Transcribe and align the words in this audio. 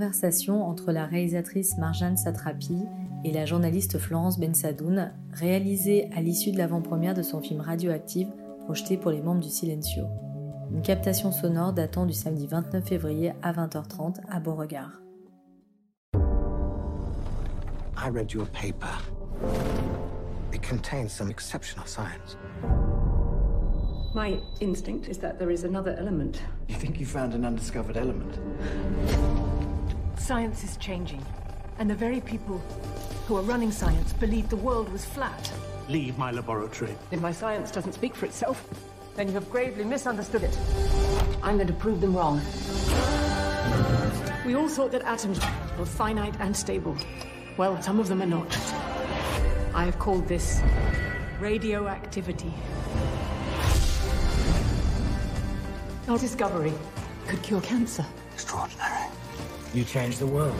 conversation 0.00 0.66
entre 0.66 0.92
la 0.92 1.04
réalisatrice 1.04 1.76
Marjane 1.76 2.16
Satrapi 2.16 2.86
et 3.22 3.32
la 3.32 3.44
journaliste 3.44 3.98
Florence 3.98 4.40
Bensadoun, 4.40 5.12
réalisée 5.30 6.08
à 6.16 6.22
l'issue 6.22 6.52
de 6.52 6.56
l'avant-première 6.56 7.12
de 7.12 7.20
son 7.20 7.42
film 7.42 7.60
Radioactive 7.60 8.28
projeté 8.64 8.96
pour 8.96 9.10
les 9.10 9.20
membres 9.20 9.42
du 9.42 9.50
Silencio. 9.50 10.04
Une 10.72 10.80
captation 10.80 11.30
sonore 11.32 11.74
datant 11.74 12.06
du 12.06 12.14
samedi 12.14 12.46
29 12.46 12.82
février 12.82 13.32
à 13.42 13.52
20h30 13.52 14.20
à 14.30 14.40
Beauregard. 14.40 15.02
I 16.14 18.08
read 18.10 18.32
your 18.32 18.46
paper. 18.46 18.96
It 20.54 20.62
contains 20.62 21.08
some 21.10 21.30
exceptional 21.30 21.86
science. 21.86 22.38
My 24.14 24.40
instinct 24.62 25.10
is 25.10 25.18
that 25.18 25.34
there 25.38 25.52
is 25.52 25.64
another 25.64 25.94
element. 25.98 26.40
You 26.68 26.76
think 26.76 26.98
you 26.98 27.04
found 27.04 27.34
an 27.34 27.44
undiscovered 27.44 27.98
element? 27.98 28.38
Science 30.20 30.62
is 30.62 30.76
changing, 30.76 31.24
and 31.78 31.90
the 31.90 31.94
very 31.94 32.20
people 32.20 32.58
who 33.26 33.36
are 33.36 33.42
running 33.42 33.72
science 33.72 34.12
believed 34.12 34.50
the 34.50 34.56
world 34.56 34.88
was 34.92 35.04
flat. 35.04 35.50
Leave 35.88 36.16
my 36.18 36.30
laboratory. 36.30 36.94
If 37.10 37.20
my 37.20 37.32
science 37.32 37.72
doesn't 37.72 37.94
speak 37.94 38.14
for 38.14 38.26
itself, 38.26 38.64
then 39.16 39.26
you 39.28 39.34
have 39.34 39.50
gravely 39.50 39.82
misunderstood 39.82 40.44
it. 40.44 40.56
I'm 41.42 41.56
going 41.56 41.66
to 41.66 41.72
prove 41.72 42.00
them 42.00 42.14
wrong. 42.14 42.40
We 44.46 44.54
all 44.54 44.68
thought 44.68 44.92
that 44.92 45.02
atoms 45.02 45.40
were 45.78 45.86
finite 45.86 46.36
and 46.38 46.56
stable. 46.56 46.96
Well, 47.56 47.80
some 47.82 47.98
of 47.98 48.06
them 48.06 48.22
are 48.22 48.26
not. 48.26 48.56
I 49.74 49.84
have 49.86 49.98
called 49.98 50.28
this 50.28 50.60
radioactivity. 51.40 52.52
Our 56.08 56.18
discovery 56.18 56.74
could 57.26 57.42
cure 57.42 57.62
cancer. 57.62 58.04
Extraordinary. 58.34 58.99
You 59.72 59.84
changed 59.84 60.18
the 60.18 60.26
world. 60.26 60.58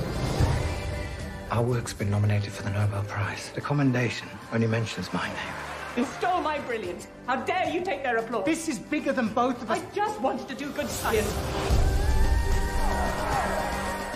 Our 1.50 1.64
work's 1.64 1.92
been 1.92 2.10
nominated 2.10 2.52
for 2.52 2.62
the 2.62 2.70
Nobel 2.70 3.02
Prize. 3.02 3.50
The 3.56 3.60
commendation 3.60 4.28
only 4.52 4.68
mentions 4.68 5.12
my 5.12 5.26
name. 5.26 5.54
You 5.96 6.04
stole 6.04 6.40
my 6.40 6.60
brilliance. 6.60 7.08
How 7.26 7.42
dare 7.42 7.68
you 7.70 7.80
take 7.80 8.04
their 8.04 8.18
applause? 8.18 8.44
This 8.44 8.68
is 8.68 8.78
bigger 8.78 9.12
than 9.12 9.26
both 9.30 9.60
of 9.62 9.68
us. 9.68 9.80
I 9.80 9.84
just 9.92 10.20
wanted 10.20 10.46
to 10.46 10.54
do 10.54 10.70
good 10.70 10.88
science. 10.88 11.26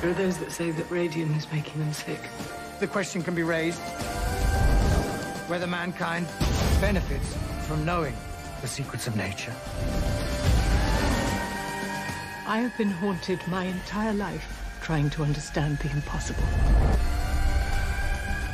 There 0.00 0.10
are 0.10 0.14
those 0.14 0.38
that 0.38 0.52
say 0.52 0.70
that 0.70 0.88
radium 0.88 1.34
is 1.34 1.50
making 1.50 1.80
them 1.80 1.92
sick. 1.92 2.20
The 2.78 2.86
question 2.86 3.20
can 3.20 3.34
be 3.34 3.42
raised 3.42 3.80
whether 5.48 5.66
mankind 5.66 6.28
benefits 6.80 7.34
from 7.66 7.84
knowing 7.84 8.14
the 8.62 8.68
secrets 8.68 9.08
of 9.08 9.16
nature. 9.16 9.52
I 12.46 12.58
have 12.58 12.78
been 12.78 12.90
haunted 12.90 13.40
my 13.48 13.64
entire 13.64 14.12
life 14.12 14.63
trying 14.84 15.08
to 15.08 15.22
understand 15.22 15.78
the 15.78 15.90
impossible. 15.92 16.44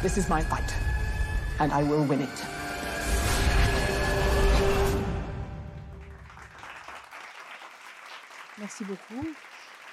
This 0.00 0.16
is 0.16 0.28
my 0.28 0.42
fight, 0.42 0.72
and 1.58 1.72
I 1.72 1.82
will 1.82 2.04
win 2.04 2.20
it. 2.20 2.28
Merci 8.58 8.84
beaucoup. 8.84 9.26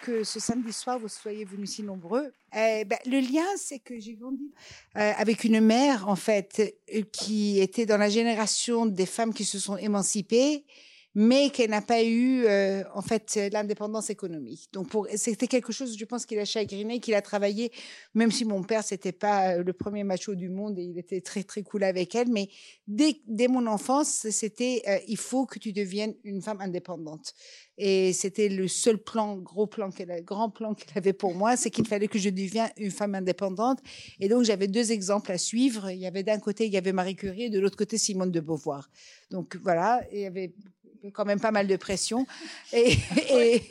Que 0.03 0.23
ce 0.23 0.39
samedi 0.39 0.71
soir, 0.71 0.99
vous 0.99 1.08
soyez 1.08 1.43
venus 1.43 1.71
si 1.71 1.81
nombreux. 1.81 2.31
Eh 2.55 2.85
ben, 2.85 2.99
le 3.08 3.19
lien, 3.19 3.47
c'est 3.58 3.80
que 3.80 3.99
j'ai 3.99 4.13
grandi 4.13 4.53
euh, 4.95 5.11
avec 5.17 5.43
une 5.43 5.59
mère, 5.59 6.08
en 6.08 6.15
fait, 6.15 6.61
euh, 6.93 7.02
qui 7.11 7.59
était 7.59 7.88
dans 7.88 7.97
la 7.97 8.09
génération 8.09 8.85
des 8.85 9.08
femmes 9.08 9.33
qui 9.33 9.43
se 9.43 9.58
sont 9.58 9.75
émancipées 9.75 10.65
mais 11.19 11.49
qu'elle 11.49 11.71
n'a 11.71 11.81
pas 11.81 12.03
eu 12.03 12.45
euh, 12.45 12.83
en 12.93 13.01
fait 13.01 13.39
l'indépendance 13.51 14.11
économique. 14.11 14.69
Donc 14.71 14.89
c'était 15.15 15.47
quelque 15.47 15.73
chose, 15.73 15.97
je 15.97 16.05
pense 16.05 16.27
qu'il 16.27 16.37
a 16.37 16.45
chagriné, 16.45 16.99
qu'il 16.99 17.15
a 17.15 17.23
travaillé, 17.23 17.71
même 18.14 18.30
si 18.30 18.45
mon 18.45 18.61
père 18.61 18.83
c'était 18.83 19.11
pas 19.11 19.55
euh, 19.55 19.64
le 19.64 19.73
premier 19.73 20.03
macho 20.03 20.36
du 20.36 20.47
monde 20.47 20.77
et 20.77 20.83
il 20.83 20.99
était 20.99 21.21
très 21.21 21.42
très 21.42 21.64
cool 21.64 21.83
avec 21.86 22.14
elle, 22.14 22.30
mais 22.30 22.49
dès 22.86 23.19
dès 23.25 23.47
mon 23.47 23.65
enfance 23.65 24.27
c'était 24.30 24.83
euh, 24.87 24.99
il 25.08 25.17
faut 25.17 25.47
que 25.47 25.58
tu 25.58 25.73
deviennes 25.73 26.14
une 26.23 26.43
femme 26.43 26.61
indépendante. 26.61 27.33
Et 27.80 28.11
c'était 28.13 28.49
le 28.49 28.67
seul 28.67 28.97
plan, 28.97 29.37
gros 29.37 29.67
plan 29.67 29.92
qu'elle, 29.92 30.23
grand 30.23 30.49
plan 30.49 30.73
qu'elle 30.73 30.97
avait 30.97 31.13
pour 31.13 31.36
moi, 31.36 31.55
c'est 31.55 31.69
qu'il 31.69 31.86
fallait 31.86 32.08
que 32.08 32.17
je 32.17 32.30
devienne 32.30 32.69
une 32.75 32.89
femme 32.89 33.13
indépendante. 33.13 33.80
Et 34.19 34.30
donc 34.30 34.43
j'avais 34.43 34.67
deux 34.67 34.92
exemples 34.92 35.31
à 35.31 35.37
suivre. 35.37 35.92
Il 35.92 35.99
y 35.99 36.08
avait 36.08 36.23
d'un 36.23 36.39
côté 36.39 36.65
il 36.65 36.73
y 36.73 36.77
avait 36.77 36.92
Marie 36.92 37.15
Curie 37.15 37.43
et 37.43 37.49
de 37.49 37.59
l'autre 37.59 37.77
côté 37.77 37.97
Simone 37.99 38.31
de 38.31 38.39
Beauvoir. 38.39 38.89
Donc 39.30 39.58
voilà, 39.58 40.02
il 40.11 40.19
y 40.21 40.25
avait 40.25 40.53
quand 41.13 41.25
même 41.25 41.39
pas 41.39 41.52
mal 41.52 41.67
de 41.67 41.75
pression. 41.75 42.25
Et, 42.73 42.95
et, 43.31 43.61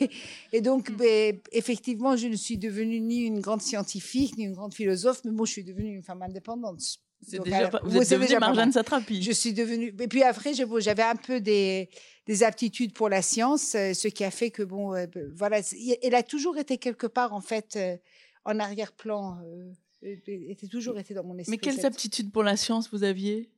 et 0.53 0.61
donc, 0.61 0.91
ben, 0.91 1.37
effectivement, 1.51 2.15
je 2.15 2.27
ne 2.27 2.35
suis 2.35 2.57
devenue 2.57 2.99
ni 2.99 3.25
une 3.25 3.39
grande 3.39 3.61
scientifique, 3.61 4.37
ni 4.37 4.45
une 4.45 4.53
grande 4.53 4.73
philosophe, 4.73 5.21
mais 5.25 5.31
bon, 5.31 5.45
je 5.45 5.51
suis 5.53 5.63
devenue 5.63 5.95
une 5.95 6.03
femme 6.03 6.21
indépendante. 6.21 6.81
C'est 7.27 7.37
Donc, 7.37 7.45
déjà, 7.45 7.57
alors, 7.57 7.71
pas- 7.71 7.81
vous 7.83 7.97
êtes 7.97 8.09
devenue 8.11 8.39
Marjane. 8.39 8.71
Satrapi. 8.71 9.23
Je 9.23 9.31
suis 9.31 9.51
devenue. 9.53 9.93
Et 9.99 10.07
puis 10.07 10.21
après, 10.23 10.53
j'avais 10.53 11.01
un 11.03 11.15
peu 11.15 11.41
des, 11.41 11.89
des 12.27 12.43
aptitudes 12.43 12.93
pour 12.93 13.09
la 13.09 13.23
science, 13.23 13.73
euh, 13.73 13.93
ce 13.93 14.07
qui 14.07 14.23
a 14.23 14.29
fait 14.29 14.51
que 14.51 14.61
bon, 14.61 14.93
euh, 14.93 15.07
ben, 15.07 15.31
voilà, 15.35 15.61
elle 16.03 16.13
a 16.15 16.21
toujours 16.21 16.57
été 16.57 16.77
quelque 16.77 17.07
part 17.07 17.33
en 17.33 17.41
fait 17.41 17.75
euh, 17.75 17.97
en 18.45 18.59
arrière-plan. 18.59 19.39
Euh, 19.43 19.71
elle 20.03 20.21
était 20.51 20.67
toujours 20.67 20.99
été 20.99 21.15
dans 21.15 21.23
mon 21.23 21.35
esprit. 21.39 21.51
Mais 21.51 21.57
quelles 21.57 21.77
cette- 21.77 21.85
aptitudes 21.85 22.31
pour 22.31 22.43
la 22.43 22.55
science 22.55 22.87
vous 22.91 23.03
aviez? 23.03 23.49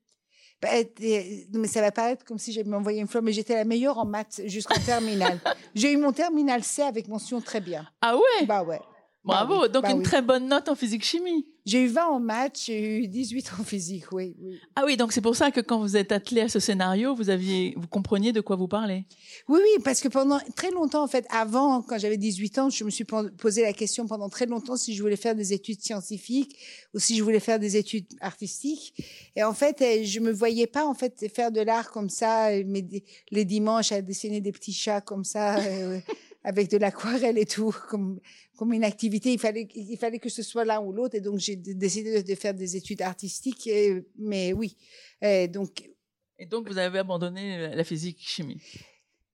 Mais 0.64 1.68
ça 1.68 1.82
va 1.82 1.92
paraître 1.92 2.26
comme 2.26 2.38
si 2.38 2.52
j'avais 2.52 2.74
envoyé 2.74 3.00
une 3.00 3.08
fleur, 3.08 3.24
mais 3.24 3.32
j'étais 3.32 3.56
la 3.56 3.66
meilleure 3.66 3.98
en 3.98 4.06
maths 4.06 4.42
jusqu'en 4.46 4.80
terminale. 4.80 5.40
J'ai 5.76 5.94
eu 5.94 5.98
mon 5.98 6.12
terminal 6.12 6.64
C 6.64 6.82
avec 6.82 7.08
mention 7.08 7.40
très 7.42 7.62
bien. 7.62 7.88
Ah 8.02 8.16
ouais? 8.16 8.46
Bah 8.46 8.64
ouais. 8.64 8.82
Bravo, 9.24 9.64
oui, 9.64 9.70
donc 9.70 9.84
bah 9.84 9.92
une 9.92 10.00
oui. 10.00 10.04
très 10.04 10.22
bonne 10.22 10.48
note 10.48 10.70
en 10.70 10.76
physique-chimie. 10.76 11.46
J'ai 11.70 11.84
eu 11.84 11.88
20 11.88 12.08
en 12.08 12.20
maths, 12.20 12.64
j'ai 12.66 12.98
eu 12.98 13.08
18 13.08 13.52
en 13.60 13.64
physique, 13.64 14.12
oui. 14.12 14.36
oui. 14.42 14.60
Ah 14.76 14.86
oui, 14.88 14.98
donc 14.98 15.14
c'est 15.14 15.22
pour 15.22 15.36
ça 15.36 15.52
que 15.52 15.62
quand 15.62 15.80
vous 15.80 15.96
êtes 15.96 16.12
attelé 16.12 16.42
à 16.42 16.50
ce 16.50 16.60
scénario, 16.60 17.14
vous 17.14 17.30
aviez, 17.30 17.76
vous 17.78 17.86
compreniez 17.86 18.32
de 18.32 18.42
quoi 18.42 18.56
vous 18.56 18.68
parlez. 18.68 19.06
Oui, 19.48 19.60
oui, 19.62 19.84
parce 19.84 20.02
que 20.02 20.08
pendant 20.08 20.40
très 20.56 20.72
longtemps, 20.72 21.04
en 21.04 21.08
fait, 21.08 21.28
avant, 21.30 21.84
quand 21.84 22.00
j'avais 22.00 22.18
18 22.18 22.58
ans, 22.58 22.70
je 22.72 22.84
me 22.84 22.90
suis 22.90 23.04
posé 23.04 23.62
la 23.62 23.74
question 23.74 24.08
pendant 24.08 24.30
très 24.30 24.48
longtemps 24.48 24.78
si 24.78 24.96
je 24.96 25.02
voulais 25.04 25.16
faire 25.16 25.36
des 25.36 25.54
études 25.54 25.80
scientifiques 25.80 26.58
ou 26.96 27.00
si 27.00 27.16
je 27.16 27.22
voulais 27.22 27.40
faire 27.40 27.60
des 27.60 27.78
études 27.78 28.08
artistiques. 28.20 28.96
Et 29.36 29.44
en 29.44 29.54
fait, 29.54 29.80
euh, 29.84 30.04
je 30.04 30.20
me 30.22 30.32
voyais 30.32 30.66
pas, 30.66 30.88
en 30.88 30.96
fait, 30.96 31.32
faire 31.32 31.52
de 31.52 31.62
l'art 31.62 31.92
comme 31.92 32.10
ça, 32.10 32.50
mais 32.66 32.84
les 33.30 33.46
dimanches 33.46 33.92
à 33.92 34.02
dessiner 34.02 34.42
des 34.42 34.52
petits 34.52 34.74
chats 34.74 35.02
comme 35.02 35.24
ça, 35.24 35.60
euh, 35.60 36.00
avec 36.44 36.70
de 36.70 36.78
l'aquarelle 36.78 37.38
et 37.38 37.46
tout, 37.46 37.76
comme, 37.90 38.20
comme 38.58 38.74
une 38.74 38.84
activité. 38.84 39.34
Il 39.34 39.40
fallait, 39.40 39.68
il 39.76 39.98
fallait 39.98 40.20
que 40.20 40.30
ce 40.30 40.42
soit 40.44 40.66
l'un 40.66 40.80
ou 40.82 40.92
l'autre. 40.94 41.16
Et 41.16 41.22
donc, 41.22 41.38
j'ai 41.40 41.56
décidé 41.56 42.24
de, 42.24 42.36
faire 42.36 42.54
des 42.54 42.76
études 42.78 43.02
artistiques. 43.02 43.68
et- 43.68 44.06
mais 44.18 44.54
oui. 44.54 44.78
Euh, 45.24 45.48
donc, 45.48 45.90
Et 46.38 46.46
donc 46.46 46.70
vous 46.70 46.78
avez 46.78 47.00
abandonné 47.00 47.76
la 47.76 47.84
physique-chimie. 47.84 48.62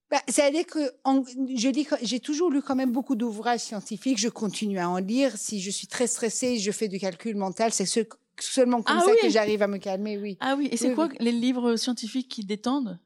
bah, 0.09 0.21
C'est-à-dire 0.27 0.65
que 0.65 0.79
en- 1.03 1.23
je 1.23 1.69
lis, 1.69 1.87
j'ai 2.01 2.19
toujours 2.19 2.49
lu 2.49 2.61
quand 2.63 2.75
même 2.75 2.91
beaucoup 2.91 3.15
d'ouvrages 3.15 3.59
scientifiques. 3.61 4.17
Je 4.17 4.29
continue 4.29 4.79
à 4.79 4.89
en 4.89 4.97
lire. 4.97 5.37
Si 5.37 5.61
je 5.61 5.69
suis 5.69 5.87
très 5.87 6.07
stressée, 6.07 6.57
je 6.57 6.71
fais 6.71 6.87
du 6.87 6.97
calcul 6.99 7.35
mental. 7.35 7.71
C'est 7.71 7.85
seul- 7.85 8.07
seulement 8.39 8.81
comme 8.81 8.97
Ah 8.99 9.05
ça 9.05 9.11
oui 9.11 9.17
que 9.21 9.29
j'arrive 9.29 9.61
à 9.61 9.67
me 9.67 9.77
calmer. 9.77 10.17
Oui. 10.17 10.37
Ah 10.39 10.55
oui, 10.57 10.69
et 10.71 10.77
c'est 10.77 10.89
Oui, 10.89 10.95
quoi 10.95 11.07
oui. 11.07 11.17
les 11.19 11.31
livres 11.31 11.75
scientifiques 11.75 12.27
qui 12.29 12.43
détendent? 12.43 12.99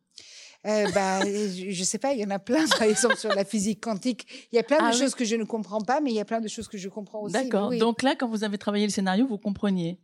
Euh, 0.67 0.89
bah, 0.93 1.21
je, 1.25 1.69
je 1.69 1.83
sais 1.83 1.97
pas. 1.97 2.13
Il 2.13 2.19
y 2.19 2.25
en 2.25 2.29
a 2.31 2.39
plein, 2.39 2.65
par 2.67 2.83
exemple 2.83 3.15
sur 3.17 3.33
la 3.33 3.45
physique 3.45 3.81
quantique. 3.81 4.25
Il 4.51 4.55
y 4.57 4.59
a 4.59 4.63
plein 4.63 4.77
Ah 4.81 4.89
de 4.89 4.95
oui. 4.95 5.01
choses 5.01 5.15
que 5.15 5.23
je 5.25 5.35
ne 5.35 5.43
comprends 5.45 5.81
pas, 5.81 6.01
mais 6.01 6.11
il 6.11 6.15
y 6.15 6.19
a 6.19 6.25
plein 6.25 6.41
de 6.41 6.47
choses 6.47 6.67
que 6.67 6.77
je 6.77 6.89
comprends 6.89 7.21
aussi. 7.21 7.33
D'accord. 7.33 7.69
oui. 7.69 7.77
Donc 7.77 8.03
là, 8.03 8.15
quand 8.19 8.27
vous 8.27 8.43
avez 8.43 8.57
travaillé 8.57 8.85
le 8.85 8.91
scénario, 8.91 9.25
vous 9.27 9.37
compreniez. 9.37 9.99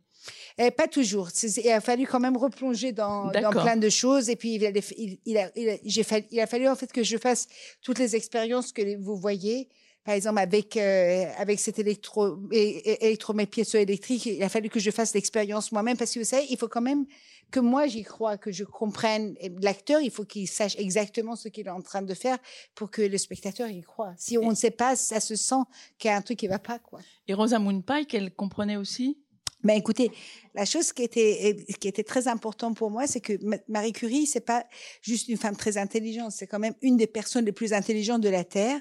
Eh, 0.58 0.70
pas 0.70 0.88
toujours. 0.88 1.28
Il 1.62 1.70
a 1.70 1.80
fallu 1.80 2.06
quand 2.06 2.18
même 2.20 2.36
replonger 2.36 2.90
dans, 2.92 3.30
plein 3.30 3.76
de 3.76 3.88
choses. 3.90 4.28
Et 4.30 4.36
puis, 4.36 4.54
il, 4.54 4.66
a, 4.66 4.70
il, 4.96 5.18
il 5.24 5.38
a, 5.38 5.50
il 5.54 5.68
a- 5.68 5.76
j'ai 5.84 6.02
fallu, 6.02 6.24
il 6.30 6.40
a 6.40 6.46
fallu 6.46 6.66
en 6.68 6.74
fait 6.74 6.90
que 6.90 7.04
je 7.04 7.16
fasse 7.18 7.46
toutes 7.82 7.98
les 7.98 8.16
expériences 8.16 8.72
que 8.72 8.96
vous 9.00 9.16
voyez. 9.16 9.68
Par 10.04 10.14
exemple, 10.14 10.38
avec, 10.38 10.76
euh, 10.76 11.24
avec 11.36 11.58
cet 11.60 11.78
électro, 11.80 12.38
électromépiéceau 12.52 13.78
électrique, 13.78 14.26
il 14.26 14.42
a 14.42 14.48
fallu 14.48 14.68
que 14.68 14.80
je 14.80 14.90
fasse 14.90 15.14
l'expérience 15.14 15.72
moi-même 15.72 15.96
parce 15.96 16.12
que 16.12 16.20
vous 16.20 16.24
savez, 16.24 16.46
il 16.48 16.56
faut 16.56 16.68
quand 16.68 16.80
même 16.80 17.06
que 17.50 17.60
moi 17.60 17.86
j'y 17.86 18.02
crois, 18.02 18.36
que 18.36 18.52
je 18.52 18.64
comprenne. 18.64 19.36
L'acteur, 19.60 20.00
il 20.00 20.10
faut 20.10 20.24
qu'il 20.24 20.48
sache 20.48 20.76
exactement 20.78 21.36
ce 21.36 21.48
qu'il 21.48 21.66
est 21.66 21.70
en 21.70 21.82
train 21.82 22.02
de 22.02 22.14
faire 22.14 22.38
pour 22.74 22.90
que 22.90 23.02
le 23.02 23.18
spectateur 23.18 23.68
y 23.68 23.82
croit. 23.82 24.14
Si 24.16 24.38
on 24.38 24.50
ne 24.50 24.54
sait 24.54 24.70
pas, 24.70 24.96
ça 24.96 25.20
se 25.20 25.36
sent 25.36 25.62
qu'il 25.98 26.10
y 26.10 26.12
a 26.12 26.16
un 26.16 26.22
truc 26.22 26.38
qui 26.38 26.48
va 26.48 26.58
pas, 26.58 26.78
quoi. 26.78 27.00
Et 27.28 27.34
Rosamund 27.34 27.84
Pike, 27.84 28.14
elle 28.14 28.34
comprenait 28.34 28.76
aussi 28.76 29.18
Ben 29.66 29.74
écoutez, 29.74 30.12
la 30.54 30.64
chose 30.64 30.92
qui 30.92 31.02
était 31.02 31.56
qui 31.80 31.88
était 31.88 32.04
très 32.04 32.28
importante 32.28 32.76
pour 32.76 32.88
moi, 32.88 33.08
c'est 33.08 33.18
que 33.18 33.32
Ma- 33.44 33.58
Marie 33.66 33.92
Curie, 33.92 34.24
c'est 34.24 34.38
pas 34.38 34.64
juste 35.02 35.26
une 35.26 35.36
femme 35.36 35.56
très 35.56 35.76
intelligente, 35.76 36.30
c'est 36.30 36.46
quand 36.46 36.60
même 36.60 36.74
une 36.82 36.96
des 36.96 37.08
personnes 37.08 37.44
les 37.44 37.50
plus 37.50 37.72
intelligentes 37.72 38.20
de 38.20 38.28
la 38.28 38.44
Terre. 38.44 38.80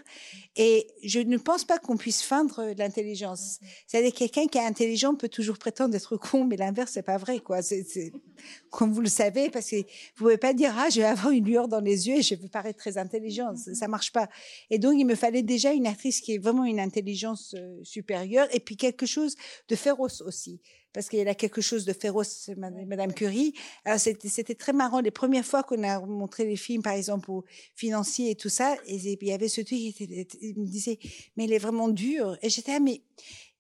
Et 0.56 0.86
je 1.04 1.20
ne 1.20 1.38
pense 1.38 1.66
pas 1.66 1.80
qu'on 1.80 1.98
puisse 1.98 2.22
feindre 2.22 2.72
l'intelligence. 2.78 3.60
C'est-à-dire 3.88 4.14
que 4.14 4.20
quelqu'un 4.20 4.46
qui 4.46 4.60
est 4.60 4.64
intelligent 4.64 5.16
peut 5.16 5.28
toujours 5.28 5.58
prétendre 5.58 5.96
être 5.96 6.18
con, 6.18 6.46
mais 6.46 6.56
l'inverse 6.56 6.92
c'est 6.94 7.02
pas 7.02 7.18
vrai, 7.18 7.40
quoi. 7.40 7.64
C'est 7.64 8.14
comme 8.70 8.94
vous 8.94 9.02
le 9.02 9.10
savez, 9.10 9.50
parce 9.50 9.72
que 9.72 9.78
vous 9.78 9.84
pouvez 10.18 10.38
pas 10.38 10.54
dire 10.54 10.72
ah 10.78 10.90
je 10.92 11.02
vais 11.02 11.08
avoir 11.08 11.32
une 11.32 11.46
lueur 11.46 11.68
dans 11.68 11.80
les 11.80 12.08
yeux 12.08 12.18
et 12.18 12.22
je 12.22 12.36
vais 12.36 12.48
paraître 12.48 12.78
très 12.78 13.00
intelligente, 13.00 13.58
ça, 13.58 13.74
ça 13.74 13.88
marche 13.88 14.12
pas. 14.12 14.30
Et 14.70 14.78
donc 14.78 14.94
il 15.00 15.06
me 15.06 15.16
fallait 15.16 15.42
déjà 15.42 15.74
une 15.74 15.88
actrice 15.88 16.22
qui 16.22 16.36
ait 16.36 16.38
vraiment 16.38 16.64
une 16.64 16.80
intelligence 16.80 17.56
euh, 17.58 17.80
supérieure 17.84 18.48
et 18.54 18.60
puis 18.60 18.78
quelque 18.78 19.08
chose 19.08 19.36
de 19.68 19.76
féroce 19.76 20.22
aussi 20.22 20.62
parce 20.96 21.10
qu'il 21.10 21.20
y 21.20 21.28
a 21.28 21.36
quelque 21.36 21.60
chose 21.60 21.84
de 21.84 21.92
féroce, 21.92 22.50
Madame 22.58 23.14
Curie. 23.14 23.54
Alors 23.84 24.00
c'était 24.00 24.56
très 24.56 24.72
marrant. 24.72 25.02
Les 25.02 25.12
premières 25.12 25.46
fois 25.46 25.62
qu'on 25.62 25.84
a 25.84 26.00
montré 26.00 26.46
les 26.46 26.56
films, 26.56 26.82
par 26.82 26.94
exemple, 26.94 27.30
aux 27.32 27.44
financiers 27.76 28.32
et 28.32 28.36
tout 28.36 28.50
ça, 28.50 28.78
et 28.88 28.96
il 28.96 29.28
y 29.28 29.34
avait 29.34 29.50
ce 29.50 29.62
truc 29.62 29.78
qui 29.78 30.54
me 30.58 30.66
disait, 30.66 30.98
mais 31.36 31.44
il 31.44 31.54
est 31.54 31.60
vraiment 31.60 31.90
dur. 31.90 32.38
Et 32.42 32.50
j'étais, 32.50 32.76
ah, 32.76 32.80
mais 32.80 33.02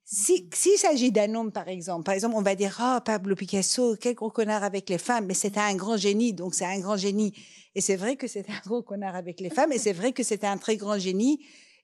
si, 0.05 0.47
s'il 0.53 0.77
s'agit 0.77 1.11
d'un 1.11 1.35
homme, 1.35 1.51
par 1.51 1.67
exemple, 1.67 2.05
par 2.05 2.13
exemple, 2.13 2.35
on 2.37 2.41
va 2.41 2.55
dire, 2.55 2.77
oh, 2.81 2.99
Pablo 3.03 3.35
Picasso, 3.35 3.97
quel 3.99 4.15
gros 4.15 4.29
connard 4.29 4.63
avec 4.63 4.89
les 4.89 4.97
femmes, 4.97 5.25
mais 5.25 5.33
c'était 5.33 5.59
un 5.59 5.75
grand 5.75 5.97
génie, 5.97 6.31
donc 6.31 6.55
c'est 6.55 6.65
un 6.65 6.79
grand 6.79 6.95
génie. 6.95 7.33
Et 7.73 7.81
c'est 7.81 7.97
vrai 7.97 8.15
que 8.15 8.27
c'était 8.27 8.53
un 8.53 8.61
gros 8.65 8.81
connard 8.81 9.15
avec 9.15 9.41
les 9.41 9.49
femmes, 9.49 9.73
et 9.73 9.79
c'est 9.79 9.93
vrai 9.93 10.13
que 10.13 10.23
c'était 10.23 10.47
un 10.47 10.57
très 10.57 10.77
grand 10.77 10.97
génie 10.97 11.41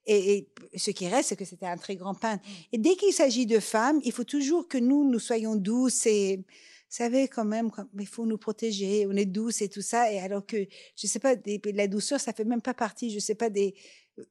et, 0.07 0.47
ce 0.75 0.91
qui 0.91 1.07
reste, 1.07 1.29
c'est 1.29 1.35
que 1.35 1.45
c'était 1.45 1.67
un 1.67 1.77
très 1.77 1.95
grand 1.95 2.13
peintre. 2.13 2.43
Mm. 2.43 2.51
Et 2.73 2.77
dès 2.77 2.95
qu'il 2.95 3.13
s'agit 3.13 3.45
de 3.45 3.59
femmes, 3.59 3.99
il 4.03 4.11
faut 4.11 4.23
toujours 4.23 4.67
que 4.67 4.77
nous, 4.77 5.09
nous 5.09 5.19
soyons 5.19 5.55
douces 5.55 6.05
et, 6.05 6.43
savez, 6.93 7.27
quand 7.27 7.45
même, 7.45 7.69
il 7.99 8.07
faut 8.07 8.25
nous 8.25 8.37
protéger, 8.37 9.05
on 9.07 9.15
est 9.15 9.25
douce 9.25 9.61
et 9.61 9.69
tout 9.69 9.81
ça. 9.81 10.11
Et 10.11 10.19
alors 10.19 10.45
que, 10.45 10.57
je 10.95 11.07
sais 11.07 11.19
pas, 11.19 11.35
la 11.73 11.87
douceur, 11.87 12.19
ça 12.19 12.33
fait 12.33 12.45
même 12.45 12.61
pas 12.61 12.73
partie, 12.73 13.09
je 13.11 13.19
sais 13.19 13.35
pas, 13.35 13.49
des, 13.49 13.73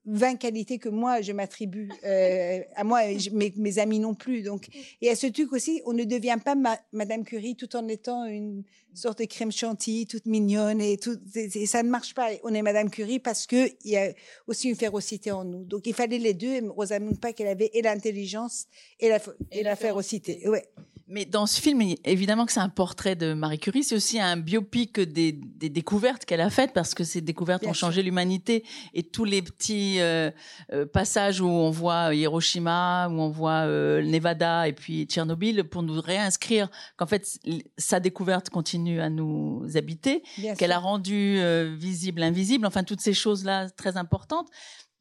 20 0.04 0.36
qualités 0.36 0.78
que 0.78 0.88
moi 0.88 1.20
je 1.20 1.32
m'attribue 1.32 1.88
euh, 2.04 2.60
à 2.76 2.84
moi 2.84 3.00
mes, 3.32 3.52
mes, 3.56 3.78
amis 3.78 3.98
non 3.98 4.14
plus. 4.14 4.42
Donc 4.42 4.66
et 5.00 5.10
à 5.10 5.16
ce 5.16 5.26
truc 5.26 5.52
aussi 5.52 5.80
on 5.86 5.92
ne 5.92 6.04
devient 6.04 6.38
pas 6.42 6.54
Madame 6.92 7.24
Curie 7.24 7.56
tout 7.56 7.74
en 7.76 7.88
étant 7.88 8.26
une 8.26 8.62
sorte 8.94 9.20
de 9.20 9.24
crème 9.24 9.52
chantilly 9.52 10.06
toute 10.06 10.26
mignonne 10.26 10.80
et 10.80 10.98
tout 10.98 11.16
et 11.34 11.66
ça 11.66 11.82
ne 11.82 11.88
marche 11.88 12.14
pas. 12.14 12.28
On 12.44 12.54
est 12.54 12.62
Madame 12.62 12.90
Curie 12.90 13.18
parce 13.18 13.46
que 13.46 13.68
il 13.84 13.90
y 13.90 13.96
a 13.96 14.12
aussi 14.46 14.68
une 14.68 14.76
férocité 14.76 15.32
en 15.32 15.44
nous. 15.44 15.64
Donc 15.64 15.86
il 15.86 15.94
fallait 15.94 16.18
les 16.18 16.34
deux 16.34 16.48
et 16.48 16.60
Rosamund 16.60 17.18
Pike 17.20 17.40
elle 17.40 17.48
avait 17.48 17.70
et 17.72 17.82
l'intelligence 17.82 18.66
et 18.98 19.08
la 19.08 19.18
et, 19.50 19.62
la, 19.62 19.76
férocité. 19.76 20.46
Ouais 20.48 20.68
mais 21.10 21.24
dans 21.24 21.46
ce 21.46 21.60
film, 21.60 21.82
évidemment 22.04 22.46
que 22.46 22.52
c'est 22.52 22.60
un 22.60 22.68
portrait 22.68 23.16
de 23.16 23.34
Marie 23.34 23.58
Curie, 23.58 23.82
c'est 23.82 23.96
aussi 23.96 24.20
un 24.20 24.36
biopic 24.36 25.00
des, 25.00 25.32
des 25.32 25.68
découvertes 25.68 26.24
qu'elle 26.24 26.40
a 26.40 26.50
faites, 26.50 26.72
parce 26.72 26.94
que 26.94 27.02
ces 27.02 27.20
découvertes 27.20 27.66
ont 27.66 27.72
changé 27.72 28.04
l'humanité. 28.04 28.64
Et 28.94 29.02
tous 29.02 29.24
les 29.24 29.42
petits 29.42 29.96
euh, 29.98 30.30
euh, 30.72 30.86
passages 30.86 31.40
où 31.40 31.48
on 31.48 31.70
voit 31.70 32.14
Hiroshima, 32.14 33.08
où 33.08 33.20
on 33.20 33.28
voit 33.28 33.66
euh, 33.66 34.02
Nevada 34.02 34.68
et 34.68 34.72
puis 34.72 35.04
Tchernobyl, 35.06 35.64
pour 35.64 35.82
nous 35.82 36.00
réinscrire 36.00 36.70
qu'en 36.96 37.06
fait, 37.06 37.40
sa 37.76 37.98
découverte 37.98 38.48
continue 38.50 39.00
à 39.00 39.10
nous 39.10 39.66
habiter, 39.74 40.22
qu'elle 40.58 40.72
a 40.72 40.78
rendu 40.78 41.40
visible 41.76 42.20
l'invisible, 42.20 42.66
enfin 42.66 42.84
toutes 42.84 43.00
ces 43.00 43.14
choses-là 43.14 43.68
très 43.70 43.96
importantes. 43.96 44.48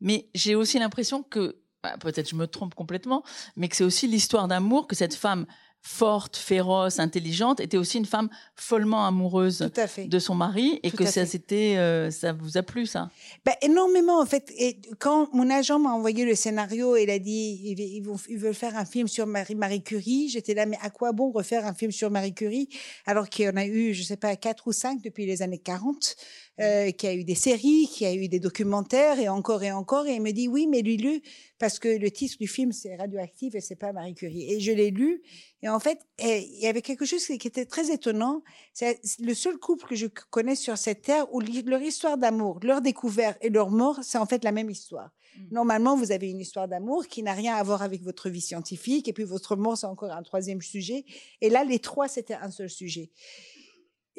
Mais 0.01 0.27
j'ai 0.33 0.55
aussi 0.55 0.79
l'impression 0.79 1.21
que, 1.21 1.57
bah, 1.83 1.97
peut-être 1.99 2.29
je 2.29 2.35
me 2.35 2.47
trompe 2.47 2.73
complètement, 2.73 3.23
mais 3.55 3.67
que 3.67 3.75
c'est 3.75 3.83
aussi 3.83 4.07
l'histoire 4.07 4.47
d'amour 4.47 4.87
que 4.87 4.95
cette 4.95 5.13
femme 5.13 5.45
forte, 5.81 6.35
féroce, 6.35 6.99
intelligente, 6.99 7.59
était 7.59 7.77
aussi 7.77 7.97
une 7.97 8.05
femme 8.05 8.29
follement 8.55 9.05
amoureuse 9.07 9.69
de 9.97 10.19
son 10.19 10.35
mari 10.35 10.79
et 10.83 10.91
que 10.91 11.05
ça 11.05 11.25
c'était 11.25 11.77
euh, 11.77 12.11
ça 12.11 12.33
vous 12.33 12.57
a 12.57 12.63
plu 12.63 12.85
ça? 12.85 13.09
Ben, 13.45 13.53
énormément 13.61 14.21
en 14.21 14.25
fait. 14.25 14.51
Et 14.57 14.81
quand 14.99 15.33
mon 15.33 15.49
agent 15.49 15.79
m'a 15.79 15.91
envoyé 15.91 16.25
le 16.25 16.35
scénario 16.35 16.95
il 16.97 17.09
a 17.09 17.19
dit 17.19 17.75
ils, 17.77 18.01
vont, 18.01 18.17
ils 18.27 18.37
veulent 18.37 18.53
faire 18.53 18.77
un 18.77 18.85
film 18.85 19.07
sur 19.07 19.25
Marie 19.25 19.55
Marie 19.55 19.81
Curie. 19.81 20.29
J'étais 20.29 20.53
là 20.53 20.65
mais 20.65 20.77
à 20.81 20.89
quoi 20.89 21.11
bon 21.11 21.31
refaire 21.31 21.65
un 21.65 21.73
film 21.73 21.91
sur 21.91 22.11
Marie 22.11 22.33
Curie 22.33 22.69
alors 23.05 23.29
qu'il 23.29 23.45
y 23.45 23.49
en 23.49 23.55
a 23.55 23.65
eu 23.65 23.93
je 23.93 24.03
sais 24.03 24.17
pas 24.17 24.35
quatre 24.35 24.67
ou 24.67 24.73
cinq 24.73 25.01
depuis 25.01 25.25
les 25.25 25.41
années 25.41 25.59
40 25.59 26.15
euh, 26.59 26.91
qui 26.91 27.07
a 27.07 27.13
eu 27.13 27.23
des 27.23 27.35
séries, 27.35 27.87
qui 27.91 28.05
a 28.05 28.13
eu 28.13 28.27
des 28.27 28.39
documentaires 28.39 29.19
et 29.19 29.29
encore 29.29 29.63
et 29.63 29.71
encore. 29.71 30.07
Et 30.07 30.15
il 30.15 30.21
me 30.21 30.31
dit 30.31 30.47
oui, 30.47 30.67
mais 30.67 30.81
lui 30.81 30.97
lu 30.97 31.21
parce 31.57 31.79
que 31.79 31.87
le 31.87 32.11
titre 32.11 32.37
du 32.39 32.47
film 32.47 32.71
c'est 32.71 32.95
Radioactive 32.95 33.55
et 33.55 33.61
c'est 33.61 33.75
pas 33.75 33.93
Marie 33.93 34.13
Curie. 34.13 34.51
Et 34.51 34.59
je 34.59 34.71
l'ai 34.71 34.91
lu 34.91 35.21
et 35.61 35.69
en 35.69 35.79
fait 35.79 35.99
il 36.19 36.59
y 36.59 36.67
avait 36.67 36.81
quelque 36.81 37.05
chose 37.05 37.25
qui 37.25 37.47
était 37.47 37.65
très 37.65 37.91
étonnant. 37.91 38.43
C'est 38.73 38.99
le 39.19 39.33
seul 39.33 39.57
couple 39.57 39.87
que 39.87 39.95
je 39.95 40.07
connais 40.07 40.55
sur 40.55 40.77
cette 40.77 41.03
terre 41.03 41.33
où 41.33 41.41
leur 41.41 41.81
histoire 41.81 42.17
d'amour, 42.17 42.59
leur 42.63 42.81
découverte 42.81 43.37
et 43.41 43.49
leur 43.49 43.69
mort, 43.69 43.99
c'est 44.03 44.17
en 44.17 44.25
fait 44.25 44.43
la 44.43 44.51
même 44.51 44.69
histoire. 44.69 45.11
Mmh. 45.37 45.41
Normalement, 45.51 45.95
vous 45.95 46.11
avez 46.11 46.29
une 46.29 46.39
histoire 46.39 46.67
d'amour 46.67 47.07
qui 47.07 47.23
n'a 47.23 47.33
rien 47.33 47.55
à 47.55 47.63
voir 47.63 47.81
avec 47.81 48.01
votre 48.01 48.29
vie 48.29 48.41
scientifique, 48.41 49.07
et 49.07 49.13
puis 49.13 49.23
votre 49.23 49.55
mort, 49.55 49.77
c'est 49.77 49.87
encore 49.87 50.11
un 50.11 50.23
troisième 50.23 50.61
sujet. 50.61 51.05
Et 51.41 51.49
là, 51.49 51.63
les 51.63 51.79
trois, 51.79 52.07
c'était 52.07 52.33
un 52.33 52.51
seul 52.51 52.69
sujet. 52.69 53.11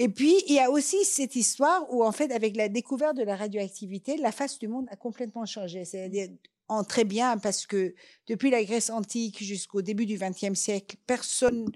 Et 0.02 0.08
puis, 0.08 0.42
il 0.46 0.54
y 0.54 0.60
a 0.60 0.70
aussi 0.70 1.04
cette 1.04 1.36
histoire 1.36 1.86
où, 1.92 2.02
en 2.02 2.10
fait, 2.10 2.32
avec 2.32 2.56
la 2.56 2.70
découverte 2.70 3.18
de 3.18 3.22
la 3.22 3.36
radioactivité, 3.36 4.16
la 4.16 4.32
face 4.32 4.58
du 4.58 4.66
monde 4.66 4.86
a 4.90 4.96
complètement 4.96 5.44
changé. 5.44 5.84
C'est-à-dire, 5.84 6.30
en 6.68 6.84
très 6.84 7.04
bien, 7.04 7.36
parce 7.36 7.66
que 7.66 7.94
depuis 8.26 8.48
la 8.48 8.64
Grèce 8.64 8.88
antique 8.88 9.44
jusqu'au 9.44 9.82
début 9.82 10.06
du 10.06 10.16
XXe 10.16 10.58
siècle, 10.58 10.96
personne 11.06 11.70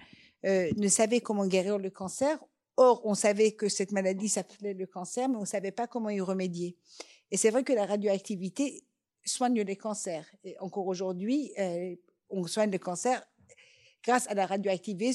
euh, 0.46 0.70
ne 0.74 0.88
savait 0.88 1.20
comment 1.20 1.46
guérir 1.46 1.76
le 1.76 1.90
cancer. 1.90 2.42
Or, 2.78 3.02
on 3.04 3.12
savait 3.12 3.52
que 3.52 3.68
cette 3.68 3.92
maladie 3.92 4.30
s'appelait 4.30 4.72
le 4.72 4.86
cancer, 4.86 5.28
mais 5.28 5.36
on 5.36 5.40
ne 5.40 5.46
savait 5.46 5.70
pas 5.70 5.86
comment 5.86 6.08
y 6.08 6.22
remédier. 6.22 6.78
Et 7.30 7.36
c'est 7.36 7.50
vrai 7.50 7.62
que 7.62 7.74
la 7.74 7.84
radioactivité 7.84 8.84
soigne 9.22 9.60
les 9.60 9.76
cancers. 9.76 10.26
Et 10.44 10.58
encore 10.60 10.86
aujourd'hui, 10.86 11.52
euh, 11.58 11.94
on 12.30 12.46
soigne 12.46 12.70
le 12.70 12.78
cancer 12.78 13.22
grâce 14.02 14.26
à 14.28 14.34
la 14.34 14.46
radioactivité, 14.46 15.12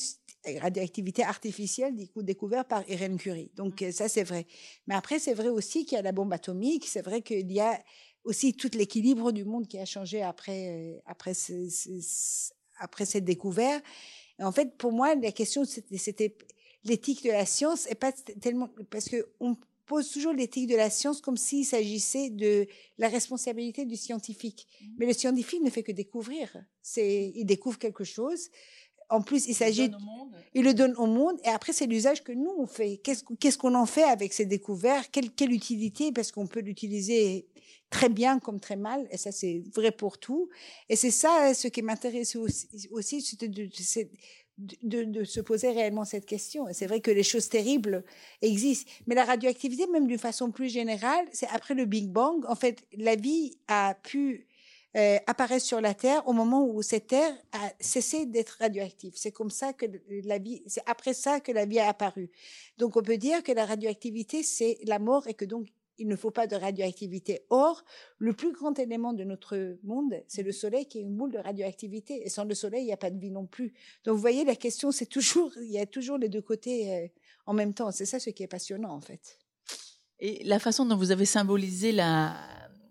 radioactivité 0.59 1.23
artificielle 1.23 1.95
du 1.95 2.07
coup 2.07 2.23
découverte 2.23 2.67
par 2.67 2.89
Irène 2.89 3.17
Curie. 3.17 3.51
Donc 3.55 3.81
mmh. 3.81 3.91
ça 3.91 4.07
c'est 4.07 4.23
vrai. 4.23 4.45
Mais 4.87 4.95
après 4.95 5.19
c'est 5.19 5.33
vrai 5.33 5.49
aussi 5.49 5.85
qu'il 5.85 5.95
y 5.95 5.99
a 5.99 6.01
la 6.01 6.11
bombe 6.11 6.33
atomique, 6.33 6.85
c'est 6.87 7.01
vrai 7.01 7.21
qu'il 7.21 7.51
y 7.51 7.59
a 7.59 7.79
aussi 8.23 8.53
tout 8.53 8.69
l'équilibre 8.73 9.31
du 9.31 9.45
monde 9.45 9.67
qui 9.67 9.77
a 9.79 9.85
changé 9.85 10.21
après 10.21 10.69
euh, 10.69 10.99
après 11.05 11.33
après 12.79 13.05
cette 13.05 13.25
découverte. 13.25 13.83
Et 14.39 14.43
en 14.43 14.51
fait 14.51 14.77
pour 14.77 14.91
moi 14.91 15.15
la 15.15 15.31
question 15.31 15.65
c'était 15.65 16.35
l'éthique 16.83 17.23
de 17.23 17.31
la 17.31 17.45
science 17.45 17.87
et 17.89 17.95
pas 17.95 18.11
tellement 18.11 18.69
parce 18.89 19.09
que 19.09 19.29
on 19.39 19.57
pose 19.85 20.11
toujours 20.11 20.33
l'éthique 20.33 20.67
de 20.67 20.75
la 20.75 20.91
science 20.91 21.19
comme 21.19 21.35
s'il 21.35 21.65
s'agissait 21.65 22.29
de 22.29 22.67
la 22.99 23.09
responsabilité 23.09 23.85
du 23.85 23.97
scientifique. 23.97 24.67
Mmh. 24.79 24.85
Mais 24.99 25.05
le 25.07 25.13
scientifique 25.13 25.63
ne 25.63 25.71
fait 25.71 25.81
que 25.81 25.91
découvrir. 25.91 26.63
C'est, 26.83 27.33
il 27.35 27.45
découvre 27.45 27.79
quelque 27.79 28.03
chose. 28.03 28.49
En 29.09 29.21
plus, 29.21 29.47
il 29.47 29.55
s'agit, 29.55 29.91
il 30.53 30.63
le 30.63 30.73
donne 30.73 30.95
au 30.97 31.07
monde, 31.07 31.37
et 31.43 31.49
après 31.49 31.73
c'est 31.73 31.87
l'usage 31.87 32.23
que 32.23 32.31
nous 32.31 32.53
on 32.57 32.67
fait. 32.67 32.97
Qu'est-ce 32.97 33.57
qu'on 33.57 33.75
en 33.75 33.85
fait 33.85 34.03
avec 34.03 34.33
ces 34.33 34.45
découvertes? 34.45 35.09
Quelle 35.11 35.31
quelle 35.31 35.51
utilité? 35.51 36.11
Parce 36.11 36.31
qu'on 36.31 36.47
peut 36.47 36.61
l'utiliser 36.61 37.47
très 37.89 38.09
bien 38.09 38.39
comme 38.39 38.59
très 38.59 38.75
mal, 38.75 39.07
et 39.11 39.17
ça 39.17 39.31
c'est 39.31 39.63
vrai 39.73 39.91
pour 39.91 40.19
tout. 40.19 40.49
Et 40.89 40.95
c'est 40.95 41.11
ça 41.11 41.53
ce 41.53 41.67
qui 41.67 41.81
m'intéresse 41.81 42.35
aussi, 42.35 43.37
de, 43.37 43.47
de, 44.83 45.03
de, 45.03 45.23
se 45.23 45.39
poser 45.39 45.71
réellement 45.71 46.05
cette 46.05 46.25
question. 46.25 46.67
Et 46.67 46.73
c'est 46.73 46.85
vrai 46.85 46.99
que 46.99 47.11
les 47.11 47.23
choses 47.23 47.49
terribles 47.49 48.03
existent, 48.41 48.91
mais 49.07 49.15
la 49.15 49.25
radioactivité, 49.25 49.87
même 49.87 50.05
d'une 50.05 50.19
façon 50.19 50.51
plus 50.51 50.69
générale, 50.69 51.25
c'est 51.31 51.47
après 51.47 51.73
le 51.73 51.85
Big 51.85 52.09
Bang, 52.09 52.45
en 52.47 52.55
fait, 52.55 52.85
la 52.95 53.15
vie 53.15 53.57
a 53.67 53.95
pu 53.95 54.48
euh, 54.95 55.17
apparaître 55.27 55.65
sur 55.65 55.81
la 55.81 55.93
Terre 55.93 56.27
au 56.27 56.33
moment 56.33 56.65
où 56.65 56.81
cette 56.81 57.07
Terre 57.07 57.33
a 57.51 57.71
cessé 57.79 58.25
d'être 58.25 58.57
radioactive. 58.59 59.13
C'est 59.15 59.31
comme 59.31 59.51
ça 59.51 59.73
que 59.73 59.85
la 60.25 60.39
vie, 60.39 60.63
c'est 60.65 60.83
après 60.87 61.13
ça 61.13 61.39
que 61.39 61.51
la 61.51 61.65
vie 61.65 61.79
a 61.79 61.89
apparu. 61.89 62.31
Donc 62.77 62.97
on 62.97 63.03
peut 63.03 63.17
dire 63.17 63.43
que 63.43 63.51
la 63.51 63.65
radioactivité, 63.65 64.41
c'est 64.41 64.79
la 64.85 64.97
mort 64.97 65.27
et 65.27 65.33
que 65.35 65.45
donc 65.45 65.67
il 65.99 66.07
ne 66.07 66.15
faut 66.15 66.31
pas 66.31 66.47
de 66.47 66.55
radioactivité. 66.55 67.41
Or, 67.49 67.83
le 68.17 68.33
plus 68.33 68.53
grand 68.53 68.79
élément 68.79 69.13
de 69.13 69.23
notre 69.23 69.77
monde, 69.83 70.15
c'est 70.27 70.43
le 70.43 70.51
Soleil 70.51 70.85
qui 70.87 70.99
est 70.99 71.01
une 71.01 71.15
boule 71.15 71.31
de 71.31 71.37
radioactivité. 71.37 72.25
Et 72.25 72.29
sans 72.29 72.45
le 72.45 72.55
Soleil, 72.55 72.83
il 72.83 72.85
n'y 72.85 72.93
a 72.93 72.97
pas 72.97 73.11
de 73.11 73.19
vie 73.19 73.31
non 73.31 73.45
plus. 73.45 73.73
Donc, 74.05 74.15
vous 74.15 74.21
voyez, 74.21 74.45
la 74.45 74.55
question, 74.55 74.91
c'est 74.91 75.05
toujours, 75.05 75.51
il 75.57 75.71
y 75.71 75.77
a 75.77 75.85
toujours 75.85 76.17
les 76.17 76.29
deux 76.29 76.41
côtés 76.41 76.95
euh, 76.95 77.07
en 77.45 77.53
même 77.53 77.73
temps. 77.73 77.91
C'est 77.91 78.05
ça 78.05 78.17
ce 78.17 78.29
qui 78.29 78.43
est 78.43 78.47
passionnant, 78.47 78.93
en 78.93 79.01
fait. 79.01 79.37
Et 80.21 80.41
la 80.45 80.59
façon 80.59 80.85
dont 80.85 80.95
vous 80.95 81.11
avez 81.11 81.25
symbolisé 81.25 81.91
la, 81.91 82.33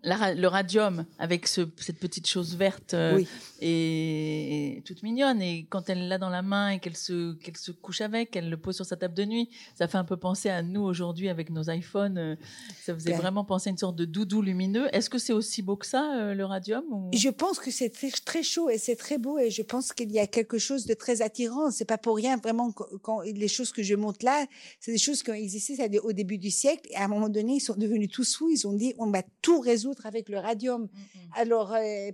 le 0.03 0.47
radium 0.47 1.05
avec 1.17 1.47
cette 1.47 1.99
petite 1.99 2.27
chose 2.27 2.55
verte 2.55 2.93
euh, 2.93 3.21
et, 3.59 4.81
toute 4.85 5.03
mignonne 5.03 5.41
et 5.41 5.65
quand 5.69 5.89
elle 5.89 6.07
l'a 6.07 6.17
dans 6.17 6.29
la 6.29 6.41
main 6.41 6.69
et 6.69 6.79
qu'elle 6.79 6.95
se 6.95 7.33
qu'elle 7.33 7.57
se 7.57 7.71
couche 7.71 8.01
avec, 8.01 8.35
elle 8.35 8.49
le 8.49 8.57
pose 8.57 8.75
sur 8.75 8.85
sa 8.85 8.95
table 8.95 9.13
de 9.13 9.25
nuit, 9.25 9.49
ça 9.75 9.87
fait 9.87 9.97
un 9.97 10.05
peu 10.05 10.15
penser 10.15 10.49
à 10.49 10.61
nous 10.61 10.81
aujourd'hui 10.81 11.27
avec 11.27 11.49
nos 11.49 11.69
iPhones. 11.69 12.17
Euh, 12.17 12.35
ça 12.81 12.93
faisait 12.93 13.13
vraiment 13.13 13.43
penser 13.43 13.69
à 13.69 13.71
une 13.71 13.77
sorte 13.77 13.95
de 13.95 14.05
doudou 14.05 14.41
lumineux. 14.41 14.87
Est-ce 14.93 15.09
que 15.09 15.17
c'est 15.17 15.33
aussi 15.33 15.61
beau 15.61 15.75
que 15.75 15.85
ça 15.85 16.15
euh, 16.15 16.33
le 16.33 16.45
radium 16.45 17.09
Je 17.13 17.29
pense 17.29 17.59
que 17.59 17.71
c'est 17.71 17.89
très, 17.89 18.09
très, 18.11 18.43
chaud 18.43 18.69
et 18.69 18.77
c'est 18.77 18.95
très 18.95 19.17
beau 19.17 19.37
et 19.37 19.49
je 19.49 19.61
pense 19.61 19.91
qu'il 19.91 20.11
y 20.11 20.19
a 20.19 20.27
quelque 20.27 20.57
chose 20.57 20.85
de 20.85 20.93
très 20.93 21.21
attirant. 21.21 21.71
C'est 21.71 21.85
pas 21.85 21.97
pour 21.97 22.15
rien 22.15 22.37
vraiment 22.37 22.71
quand, 22.71 23.21
les 23.21 23.47
choses 23.47 23.73
que 23.73 23.83
je 23.83 23.95
montre 23.95 24.23
là, 24.23 24.45
c'est 24.79 24.91
des 24.91 24.97
choses 24.97 25.23
qui 25.23 25.31
ont 25.31 25.33
existé 25.33 25.75
au 26.03 26.13
début 26.13 26.37
du 26.37 26.51
siècle 26.51 26.87
et 26.89 26.95
à 26.95 27.03
un 27.03 27.07
moment 27.07 27.29
donné 27.29 27.55
ils 27.55 27.59
sont 27.59 27.75
devenus 27.75 28.09
tous 28.09 28.37
fous. 28.37 28.49
Ils 28.49 28.65
ont 28.65 28.73
dit 28.73 28.93
on 28.97 29.11
va 29.11 29.23
tout 29.41 29.59
résoudre 29.59 29.88
résoudre 29.89 30.05
avec 30.05 30.29
le 30.29 30.37
radium. 30.37 30.87
Alors, 31.35 31.73
euh, 31.73 32.11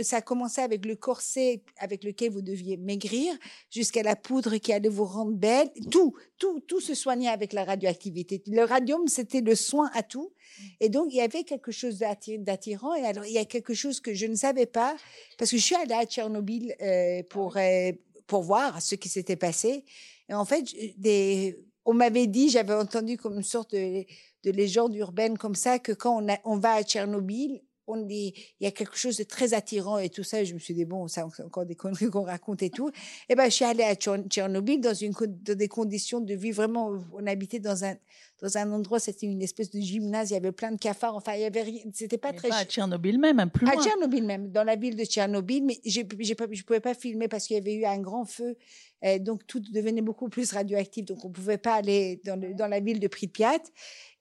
ça 0.00 0.18
a 0.18 0.20
commencé 0.22 0.60
avec 0.60 0.84
le 0.84 0.96
corset 0.96 1.62
avec 1.78 2.04
lequel 2.04 2.30
vous 2.30 2.42
deviez 2.42 2.76
maigrir, 2.76 3.34
jusqu'à 3.70 4.02
la 4.02 4.16
poudre 4.16 4.56
qui 4.56 4.72
allait 4.72 4.88
vous 4.88 5.04
rendre 5.04 5.32
belle. 5.32 5.70
Tout, 5.90 6.14
tout, 6.38 6.60
tout 6.60 6.80
se 6.80 6.94
soignait 6.94 7.28
avec 7.28 7.52
la 7.52 7.64
radioactivité. 7.64 8.42
Le 8.46 8.64
radium, 8.64 9.06
c'était 9.08 9.40
le 9.40 9.54
soin 9.54 9.90
à 9.94 10.02
tout. 10.02 10.32
Et 10.80 10.88
donc, 10.88 11.08
il 11.10 11.16
y 11.16 11.20
avait 11.20 11.44
quelque 11.44 11.72
chose 11.72 11.98
d'attirant. 11.98 12.94
Et 12.94 13.04
alors, 13.04 13.24
il 13.24 13.32
y 13.32 13.38
a 13.38 13.44
quelque 13.44 13.74
chose 13.74 14.00
que 14.00 14.14
je 14.14 14.26
ne 14.26 14.34
savais 14.34 14.66
pas, 14.66 14.96
parce 15.38 15.50
que 15.50 15.56
je 15.56 15.62
suis 15.62 15.76
allée 15.76 15.94
à 15.94 16.04
Tchernobyl 16.04 16.74
euh, 16.80 17.22
pour, 17.28 17.56
euh, 17.56 17.92
pour 18.26 18.42
voir 18.42 18.80
ce 18.82 18.94
qui 18.94 19.08
s'était 19.08 19.36
passé. 19.36 19.84
Et 20.28 20.34
en 20.34 20.44
fait, 20.44 20.64
des, 20.98 21.58
on 21.84 21.94
m'avait 21.94 22.26
dit, 22.26 22.48
j'avais 22.48 22.74
entendu 22.74 23.16
comme 23.16 23.36
une 23.36 23.42
sorte 23.42 23.72
de, 23.72 24.04
de 24.44 24.50
légende 24.50 24.94
urbaine 24.94 25.38
comme 25.38 25.54
ça, 25.54 25.78
que 25.78 25.92
quand 25.92 26.22
on, 26.22 26.28
a, 26.28 26.38
on 26.44 26.58
va 26.58 26.72
à 26.72 26.82
Tchernobyl, 26.82 27.62
on 27.86 27.96
dit, 28.02 28.32
il 28.60 28.64
y 28.64 28.66
a 28.66 28.70
quelque 28.70 28.96
chose 28.96 29.16
de 29.16 29.24
très 29.24 29.54
attirant 29.54 29.98
et 29.98 30.08
tout 30.08 30.22
ça. 30.22 30.40
Et 30.40 30.46
je 30.46 30.54
me 30.54 30.58
suis 30.58 30.74
dit, 30.74 30.84
bon, 30.84 31.08
c'est 31.08 31.22
encore 31.22 31.66
des 31.66 31.74
conneries 31.76 32.10
qu'on 32.10 32.22
raconte 32.22 32.62
et 32.62 32.70
tout. 32.70 32.88
Et 32.88 32.92
eh 33.30 33.34
ben, 33.34 33.44
je 33.46 33.50
suis 33.50 33.64
allée 33.64 33.82
à 33.82 33.94
Tchernobyl 33.94 34.80
dans, 34.80 34.94
une, 34.94 35.12
dans 35.12 35.56
des 35.56 35.68
conditions 35.68 36.20
de 36.20 36.34
vie 36.34 36.52
vraiment, 36.52 36.92
on 37.12 37.26
habitait 37.26 37.58
dans 37.58 37.84
un, 37.84 37.94
dans 38.40 38.56
un 38.56 38.72
endroit, 38.72 38.98
c'était 38.98 39.26
une 39.26 39.42
espèce 39.42 39.70
de 39.70 39.80
gymnase, 39.80 40.30
il 40.30 40.34
y 40.34 40.36
avait 40.36 40.52
plein 40.52 40.72
de 40.72 40.78
cafards, 40.78 41.14
enfin, 41.14 41.34
il 41.34 41.42
y 41.42 41.44
avait 41.44 41.62
rien, 41.62 41.82
c'était 41.92 42.18
pas 42.18 42.32
très... 42.32 42.48
Pas 42.48 42.58
à 42.58 42.64
Tchernobyl 42.64 43.18
même, 43.18 43.38
un 43.38 43.48
plus 43.48 43.66
loin. 43.66 43.78
À 43.78 43.82
Tchernobyl 43.82 44.24
même, 44.24 44.50
dans 44.50 44.64
la 44.64 44.74
ville 44.74 44.96
de 44.96 45.04
Tchernobyl, 45.04 45.64
mais 45.64 45.80
j'ai, 45.84 46.06
j'ai 46.18 46.34
pas, 46.34 46.46
je 46.50 46.62
pouvais 46.62 46.80
pas 46.80 46.94
filmer 46.94 47.28
parce 47.28 47.46
qu'il 47.46 47.56
y 47.56 47.60
avait 47.60 47.74
eu 47.74 47.84
un 47.84 47.98
grand 47.98 48.24
feu, 48.24 48.56
et 49.02 49.18
donc 49.18 49.46
tout 49.46 49.60
devenait 49.60 50.02
beaucoup 50.02 50.28
plus 50.28 50.52
radioactif, 50.52 51.04
donc 51.04 51.24
on 51.24 51.30
pouvait 51.30 51.58
pas 51.58 51.74
aller 51.74 52.20
dans, 52.24 52.40
le, 52.40 52.54
dans 52.54 52.68
la 52.68 52.80
ville 52.80 53.00
de 53.00 53.08
Pripyat. 53.08 53.62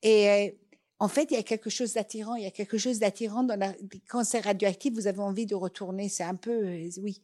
Et 0.01 0.29
euh, 0.29 0.49
en 0.99 1.07
fait, 1.07 1.31
il 1.31 1.35
y 1.35 1.39
a 1.39 1.43
quelque 1.43 1.69
chose 1.69 1.93
d'attirant. 1.93 2.35
Il 2.35 2.43
y 2.43 2.47
a 2.47 2.51
quelque 2.51 2.77
chose 2.77 2.99
d'attirant 2.99 3.43
dans 3.43 3.59
la, 3.59 3.73
c'est 4.23 4.39
radioactif, 4.39 4.93
vous 4.93 5.07
avez 5.07 5.19
envie 5.19 5.45
de 5.45 5.55
retourner. 5.55 6.09
C'est 6.09 6.23
un 6.23 6.35
peu, 6.35 6.51
euh, 6.51 6.89
oui, 7.01 7.21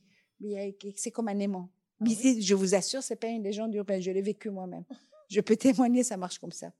c'est 0.96 1.12
comme 1.12 1.28
un 1.28 1.40
aimant. 1.40 1.70
Ah 2.00 2.06
je 2.06 2.54
vous 2.54 2.76
assure, 2.76 3.02
c'est 3.02 3.16
pas 3.16 3.28
une 3.28 3.44
légende 3.44 3.74
urbaine. 3.74 4.02
Je 4.02 4.12
l'ai 4.12 4.22
vécu 4.22 4.52
moi-même. 4.52 4.84
Je 5.30 5.42
peux 5.42 5.56
témoigner, 5.56 6.04
ça 6.04 6.16
marche 6.16 6.38
comme 6.38 6.52
ça. 6.52 6.72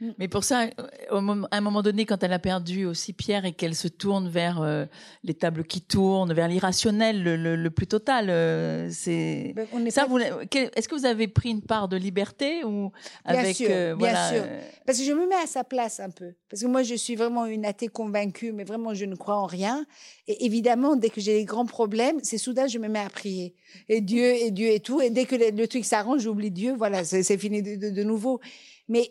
Mm. 0.00 0.10
Mais 0.18 0.28
pour 0.28 0.44
ça, 0.44 0.68
à 1.10 1.16
un 1.16 1.60
moment 1.60 1.82
donné, 1.82 2.04
quand 2.04 2.22
elle 2.22 2.32
a 2.32 2.38
perdu 2.38 2.84
aussi 2.84 3.12
Pierre 3.14 3.46
et 3.46 3.52
qu'elle 3.52 3.74
se 3.74 3.88
tourne 3.88 4.28
vers 4.28 4.60
euh, 4.60 4.84
les 5.24 5.32
tables 5.32 5.64
qui 5.64 5.80
tournent, 5.80 6.32
vers 6.34 6.48
l'irrationnel 6.48 7.22
le, 7.22 7.70
plus 7.70 7.86
total, 7.86 8.28
euh, 8.28 8.88
c'est 8.90 9.54
ben, 9.56 9.66
ça. 9.90 10.06
Est-ce 10.52 10.88
que 10.88 10.94
vous 10.94 11.06
avez 11.06 11.28
pris 11.28 11.50
une 11.50 11.62
part 11.62 11.88
de 11.88 11.96
liberté 11.96 12.62
ou 12.64 12.92
bien 13.26 13.52
sûr, 13.52 13.68
euh, 13.70 13.96
bien 13.96 14.28
sûr. 14.28 14.44
Parce 14.84 14.98
que 14.98 15.04
je 15.04 15.12
me 15.12 15.26
mets 15.26 15.42
à 15.42 15.46
sa 15.46 15.64
place 15.64 15.98
un 16.00 16.10
peu. 16.10 16.34
Parce 16.50 16.62
que 16.62 16.66
moi, 16.66 16.82
je 16.82 16.94
suis 16.94 17.16
vraiment 17.16 17.46
une 17.46 17.64
athée 17.64 17.88
convaincue, 17.88 18.52
mais 18.52 18.64
vraiment, 18.64 18.92
je 18.92 19.06
ne 19.06 19.14
crois 19.14 19.36
en 19.36 19.46
rien. 19.46 19.86
Et 20.28 20.44
évidemment, 20.44 20.96
dès 20.96 21.08
que 21.08 21.20
j'ai 21.20 21.34
des 21.34 21.44
grands 21.44 21.66
problèmes, 21.66 22.18
c'est 22.22 22.38
soudain, 22.38 22.66
je 22.66 22.78
me 22.78 22.88
mets 22.88 23.00
à 23.00 23.08
prier. 23.08 23.54
Et 23.88 24.00
Dieu, 24.02 24.24
et 24.24 24.50
Dieu 24.50 24.68
et 24.68 24.80
tout. 24.80 25.00
Et 25.00 25.08
dès 25.10 25.24
que 25.24 25.36
le, 25.36 25.66
truc 25.66 25.84
s'arrange, 25.84 26.22
j'oublie 26.22 26.50
Dieu. 26.50 26.74
Voilà, 26.76 27.04
c'est 27.04 27.38
fini 27.38 27.62
de, 27.62 27.90
de 27.90 28.02
nouveau. 28.02 28.40
Mais 28.88 29.08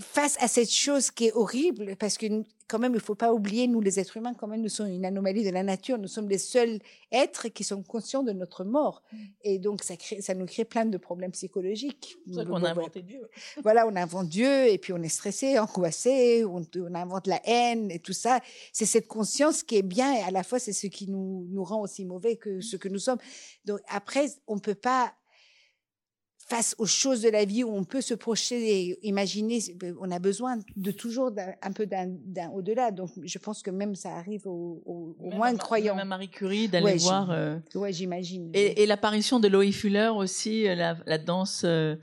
face 0.00 0.36
à 0.40 0.48
cette 0.48 0.70
chose 0.70 1.10
qui 1.10 1.26
est 1.26 1.32
horrible, 1.32 1.96
parce 1.96 2.16
que 2.16 2.26
quand 2.68 2.78
même, 2.78 2.94
il 2.94 3.00
faut 3.00 3.14
pas 3.14 3.32
oublier, 3.32 3.66
nous 3.66 3.80
les 3.80 3.98
êtres 3.98 4.18
humains, 4.18 4.34
quand 4.34 4.46
même, 4.46 4.60
nous 4.60 4.68
sommes 4.68 4.88
une 4.88 5.06
anomalie 5.06 5.42
de 5.42 5.50
la 5.50 5.62
nature. 5.62 5.96
Nous 5.96 6.06
sommes 6.06 6.28
les 6.28 6.38
seuls 6.38 6.78
êtres 7.10 7.48
qui 7.48 7.64
sont 7.64 7.82
conscients 7.82 8.22
de 8.22 8.32
notre 8.32 8.62
mort. 8.62 9.02
Mm. 9.10 9.16
Et 9.42 9.58
donc, 9.58 9.82
ça, 9.82 9.96
crée, 9.96 10.20
ça 10.20 10.34
nous 10.34 10.44
crée 10.44 10.66
plein 10.66 10.84
de 10.84 10.98
problèmes 10.98 11.32
psychologiques. 11.32 12.18
C'est 12.30 12.46
qu'on 12.46 12.62
a 12.62 12.70
inventé 12.70 13.02
Dieu. 13.02 13.22
Voilà, 13.62 13.86
on 13.86 13.96
invente 13.96 14.28
Dieu, 14.28 14.68
et 14.68 14.76
puis 14.76 14.92
on 14.92 15.02
est 15.02 15.08
stressé, 15.08 15.58
angoissé, 15.58 16.44
on, 16.44 16.62
on 16.76 16.94
invente 16.94 17.26
la 17.26 17.40
haine 17.44 17.90
et 17.90 17.98
tout 17.98 18.12
ça. 18.12 18.40
C'est 18.72 18.86
cette 18.86 19.08
conscience 19.08 19.62
qui 19.62 19.76
est 19.76 19.82
bien, 19.82 20.12
et 20.14 20.20
à 20.20 20.30
la 20.30 20.42
fois, 20.42 20.58
c'est 20.58 20.74
ce 20.74 20.86
qui 20.88 21.08
nous, 21.08 21.46
nous 21.50 21.64
rend 21.64 21.80
aussi 21.80 22.04
mauvais 22.04 22.36
que 22.36 22.60
ce 22.60 22.76
que 22.76 22.88
nous 22.88 22.98
sommes. 22.98 23.18
Donc, 23.64 23.80
après, 23.88 24.26
on 24.46 24.58
peut 24.58 24.74
pas 24.74 25.14
face 26.48 26.74
aux 26.78 26.86
choses 26.86 27.20
de 27.20 27.28
la 27.28 27.44
vie 27.44 27.62
où 27.62 27.70
on 27.70 27.84
peut 27.84 28.00
se 28.00 28.14
projeter 28.14 28.88
et 28.90 29.06
imaginer, 29.06 29.60
on 30.00 30.10
a 30.10 30.18
besoin 30.18 30.58
de 30.76 30.90
toujours 30.90 31.30
un, 31.62 31.72
peu 31.72 31.86
d'un 31.86 32.50
au-delà. 32.54 32.90
Donc, 32.90 33.10
je 33.22 33.38
pense 33.38 33.62
que 33.62 33.70
même 33.70 33.94
ça 33.94 34.16
arrive 34.16 34.46
au, 34.46 34.82
au, 34.86 35.16
au 35.20 35.30
moins 35.30 35.54
croyant. 35.56 35.94
Même 35.94 36.08
Marie 36.08 36.30
Curie 36.30 36.68
d'aller 36.68 36.96
voir. 36.96 37.30
Euh... 37.30 37.58
Ouais, 37.74 37.92
j'imagine. 37.92 38.50
Et, 38.54 38.82
et 38.82 38.86
l'apparition 38.86 39.40
de 39.40 39.48
Loïc 39.48 39.74
Fuller 39.74 40.10
aussi, 40.14 40.66
euh, 40.66 40.74
la, 40.74 40.96
la 41.06 41.18
danse, 41.18 41.62
euh, 41.64 41.96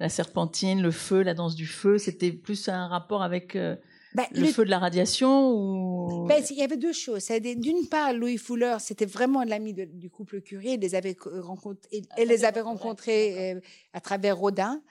la 0.00 0.08
serpentine, 0.08 0.82
le 0.82 0.90
feu, 0.90 1.22
la 1.22 1.34
danse 1.34 1.54
du 1.54 1.66
feu, 1.66 1.98
c'était 1.98 2.32
plus 2.32 2.68
un 2.68 2.88
rapport 2.88 3.22
avec. 3.22 3.54
Euh, 3.54 3.76
bah, 4.14 4.26
le, 4.32 4.46
feu 4.46 4.64
de 4.64 4.70
la 4.70 4.78
radiation 4.78 5.52
ou 5.52 6.26
ben, 6.26 6.42
Il 6.50 6.56
y 6.56 6.62
avait 6.62 6.76
deux 6.76 6.92
choses. 6.92 7.28
D'une 7.56 7.88
part, 7.88 8.12
Louis 8.12 8.36
Fuller, 8.36 8.76
c'était 8.80 9.06
vraiment 9.06 9.42
l'ami 9.42 9.72
du 9.72 10.10
couple 10.10 10.40
Curie. 10.40 10.74
Elle 10.74 10.80
les 10.80 10.94
avait 10.94 11.16
rencontrés, 11.20 12.02
elle 12.16 12.28
les 12.28 12.44
avait 12.44 12.60
rencontrés 12.60 13.52
euh, 13.52 13.60
à 13.92 14.00
travers 14.00 14.36
Rodin. 14.36 14.82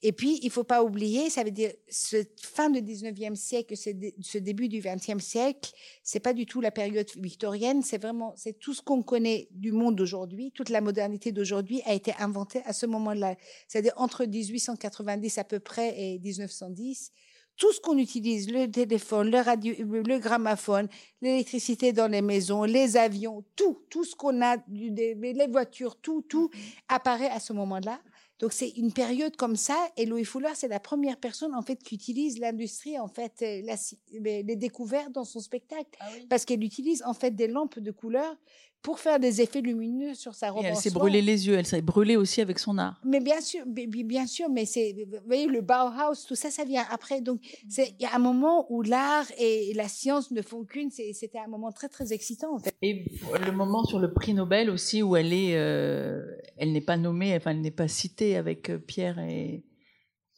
Et 0.00 0.12
puis, 0.12 0.38
il 0.44 0.50
faut 0.50 0.62
pas 0.62 0.84
oublier, 0.84 1.28
ça 1.28 1.42
veut 1.42 1.50
dire, 1.50 1.72
ce 1.88 2.22
fin 2.40 2.70
du 2.70 2.80
19e 2.80 3.34
siècle, 3.34 3.76
ce, 3.76 4.38
début 4.38 4.68
du 4.68 4.80
20e 4.80 5.18
siècle, 5.18 5.72
c'est 6.04 6.20
pas 6.20 6.32
du 6.32 6.46
tout 6.46 6.60
la 6.60 6.70
période 6.70 7.08
victorienne, 7.16 7.82
c'est 7.82 8.00
vraiment, 8.00 8.32
c'est 8.36 8.60
tout 8.60 8.74
ce 8.74 8.80
qu'on 8.80 9.02
connaît 9.02 9.48
du 9.50 9.72
monde 9.72 9.96
d'aujourd'hui, 9.96 10.52
toute 10.52 10.68
la 10.68 10.80
modernité 10.80 11.32
d'aujourd'hui 11.32 11.82
a 11.84 11.94
été 11.94 12.14
inventée 12.20 12.62
à 12.64 12.72
ce 12.72 12.86
moment-là. 12.86 13.34
C'est-à-dire 13.66 13.92
entre 13.96 14.24
1890 14.24 15.38
à 15.38 15.44
peu 15.44 15.58
près 15.58 16.00
et 16.00 16.20
1910 16.20 17.10
tout 17.58 17.72
ce 17.72 17.80
qu'on 17.80 17.98
utilise, 17.98 18.50
le 18.50 18.70
téléphone, 18.70 19.30
le 19.30 19.40
radio, 19.40 19.74
le 19.80 20.18
gramophone, 20.18 20.88
l'électricité 21.20 21.92
dans 21.92 22.06
les 22.06 22.22
maisons, 22.22 22.62
les 22.62 22.96
avions, 22.96 23.44
tout, 23.56 23.80
tout 23.90 24.04
ce 24.04 24.14
qu'on 24.14 24.40
a, 24.40 24.56
les 24.68 25.46
voitures, 25.50 25.96
tout, 25.96 26.22
tout 26.22 26.50
apparaît 26.88 27.30
à 27.30 27.40
ce 27.40 27.52
moment-là. 27.52 27.98
Donc 28.38 28.52
c'est 28.52 28.70
une 28.70 28.92
période 28.92 29.36
comme 29.36 29.56
ça, 29.56 29.76
et 29.96 30.06
Louis 30.06 30.24
Fuller, 30.24 30.52
c'est 30.54 30.68
la 30.68 30.80
première 30.80 31.16
personne 31.16 31.54
en 31.54 31.62
fait 31.62 31.82
qui 31.82 31.94
utilise 31.94 32.38
l'industrie 32.38 32.98
en 32.98 33.08
fait 33.08 33.32
euh, 33.42 33.76
les 34.20 34.56
découvertes 34.56 35.12
dans 35.12 35.24
son 35.24 35.40
spectacle, 35.40 35.90
ah 36.00 36.06
parce 36.28 36.44
qu'elle 36.44 36.62
utilise 36.62 37.02
en 37.04 37.14
fait 37.14 37.32
des 37.32 37.48
lampes 37.48 37.78
de 37.78 37.90
couleur 37.90 38.36
pour 38.82 39.00
faire 39.00 39.18
des 39.18 39.40
effets 39.40 39.60
lumineux 39.60 40.14
sur 40.14 40.34
sa 40.34 40.50
robe. 40.50 40.64
elle 40.64 40.76
s'est 40.76 40.90
brûlée 40.90 41.20
les 41.20 41.46
yeux, 41.48 41.54
elle 41.54 41.66
s'est 41.66 41.82
brûlée 41.82 42.16
aussi 42.16 42.40
avec 42.40 42.58
son 42.58 42.78
art. 42.78 43.00
Mais 43.04 43.20
bien 43.20 43.40
sûr, 43.40 43.64
bien 43.66 44.26
sûr, 44.26 44.48
mais 44.48 44.66
c'est, 44.66 44.94
vous 45.10 45.18
voyez, 45.26 45.46
le 45.46 45.60
Bauhaus, 45.60 46.26
tout 46.26 46.34
ça, 46.34 46.50
ça 46.50 46.64
vient 46.64 46.84
après. 46.90 47.20
Donc, 47.20 47.40
c'est, 47.68 47.94
il 47.98 48.02
y 48.02 48.06
a 48.06 48.14
un 48.14 48.20
moment 48.20 48.66
où 48.70 48.82
l'art 48.82 49.26
et 49.38 49.72
la 49.74 49.88
science 49.88 50.30
ne 50.30 50.42
font 50.42 50.64
qu'une. 50.64 50.90
C'était 50.90 51.38
un 51.38 51.48
moment 51.48 51.72
très, 51.72 51.88
très 51.88 52.12
excitant, 52.12 52.54
en 52.54 52.58
fait. 52.58 52.74
Et 52.82 53.04
le 53.44 53.52
moment 53.52 53.84
sur 53.84 53.98
le 53.98 54.12
prix 54.12 54.32
Nobel 54.32 54.70
aussi, 54.70 55.02
où 55.02 55.16
elle 55.16 55.32
est, 55.32 55.56
euh, 55.56 56.22
elle 56.58 56.72
n'est 56.72 56.80
pas 56.80 56.96
nommée, 56.96 57.34
enfin, 57.36 57.52
elle 57.52 57.60
n'est 57.60 57.70
pas 57.70 57.88
citée 57.88 58.36
avec 58.36 58.70
euh, 58.70 58.78
Pierre 58.78 59.18
et, 59.18 59.64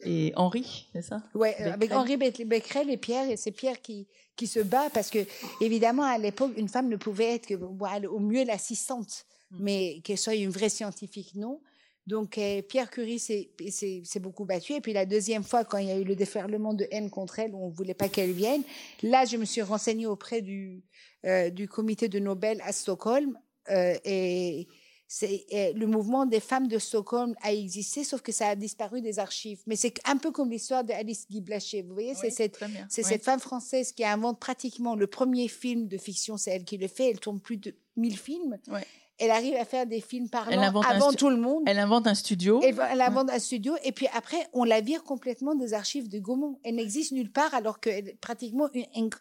et 0.05 0.33
Henri, 0.37 0.89
c'est 0.93 1.03
ça? 1.03 1.23
Ouais, 1.35 1.55
avec 1.57 1.93
Henri 1.93 2.17
Becquerel 2.17 2.91
et 2.91 2.97
Pierre, 2.97 3.29
et 3.31 3.37
c'est 3.37 3.51
Pierre 3.51 3.81
qui, 3.81 4.09
qui 4.37 4.47
se 4.47 4.61
bat 4.61 4.89
parce 4.91 5.11
que, 5.11 5.19
évidemment, 5.61 6.05
à 6.05 6.19
l'époque, 6.19 6.53
une 6.57 6.69
femme 6.69 6.89
ne 6.89 6.97
pouvait 6.97 7.35
être 7.35 7.47
que, 7.47 7.55
au 7.55 8.19
mieux 8.19 8.45
l'assistante, 8.45 9.27
mm. 9.51 9.57
mais 9.61 10.01
qu'elle 10.03 10.19
soit 10.19 10.35
une 10.35 10.51
vraie 10.51 10.71
scientifique, 10.71 11.35
non. 11.35 11.61
Donc, 12.07 12.39
euh, 12.39 12.63
Pierre 12.63 12.91
Curie 12.91 13.19
s'est 13.19 14.21
beaucoup 14.21 14.45
battu. 14.45 14.73
Et 14.73 14.81
puis, 14.81 14.93
la 14.93 15.07
deuxième 15.07 15.45
fois, 15.45 15.65
quand 15.65 15.79
il 15.79 15.87
y 15.87 15.91
a 15.91 15.99
eu 15.99 16.05
le 16.05 16.17
déferlement 16.17 16.75
de 16.75 16.87
haine 16.91 17.11
contre 17.11 17.39
elle, 17.39 17.55
on 17.55 17.69
ne 17.69 17.73
voulait 17.75 17.95
pas 17.95 18.09
qu'elle 18.09 18.33
vienne, 18.33 18.63
là, 19.03 19.27
je 19.27 19.37
me 19.37 19.45
suis 19.45 19.63
renseignée 19.63 20.07
auprès 20.07 20.41
du, 20.41 20.83
euh, 21.27 21.51
du 21.51 21.69
comité 21.69 22.09
de 22.09 22.19
Nobel 22.19 22.61
à 22.65 22.73
Stockholm. 22.73 23.39
Euh, 23.69 23.95
et 24.05 24.67
c'est 25.13 25.45
eh, 25.49 25.73
le 25.73 25.89
mouvement 25.89 26.25
des 26.25 26.39
femmes 26.39 26.69
de 26.69 26.79
Stockholm 26.79 27.35
a 27.43 27.53
existé, 27.53 28.05
sauf 28.05 28.23
que 28.23 28.31
ça 28.31 28.47
a 28.47 28.55
disparu 28.55 29.01
des 29.01 29.19
archives. 29.19 29.61
Mais 29.67 29.75
c'est 29.75 29.95
un 30.05 30.17
peu 30.17 30.31
comme 30.31 30.51
l'histoire 30.51 30.85
d'Alice 30.85 31.27
Guy 31.29 31.41
Blaché. 31.41 31.83
Vous 31.83 31.95
voyez, 31.95 32.15
c'est 32.15 32.31
cette, 32.31 32.57
c'est 32.89 33.03
cette 33.03 33.25
femme 33.25 33.41
française 33.41 33.91
qui 33.91 34.05
invente 34.05 34.39
pratiquement 34.39 34.95
le 34.95 35.09
premier 35.09 35.49
film 35.49 35.89
de 35.89 35.99
fiction. 35.99 36.37
C'est 36.37 36.53
elle 36.53 36.65
qui 36.65 36.79
le 36.79 36.87
fait. 36.87 37.11
Elle 37.11 37.19
tourne 37.19 37.41
plus 37.41 37.57
de 37.57 37.75
1000 37.97 38.17
films. 38.17 38.59
Ouais 38.69 38.87
elle 39.21 39.31
arrive 39.31 39.55
à 39.55 39.67
faire 39.67 39.87
des 39.87 40.01
films 40.01 40.31
parlants 40.31 40.81
avant 40.83 41.13
tout 41.13 41.29
le 41.29 41.37
monde. 41.37 41.63
Elle 41.67 41.79
invente 41.79 42.07
un 42.07 42.15
studio. 42.15 42.61
Elle, 42.63 43.01
invente 43.01 43.31
un 43.31 43.39
studio. 43.39 43.75
Et 43.85 43.93
puis 43.93 44.07
après, 44.15 44.39
on 44.55 44.65
la 44.65 44.81
vire 44.81 45.05
complètement 45.05 45.55
des 45.55 45.75
archives 45.75 46.09
de 46.09 46.19
Gaumont. 46.19 46.59
Elle 46.65 46.77
n'existe 46.77 47.13
nulle 47.13 47.31
part, 47.31 47.53
alors 47.55 47.81
que 47.81 48.17
pratiquement 48.17 48.69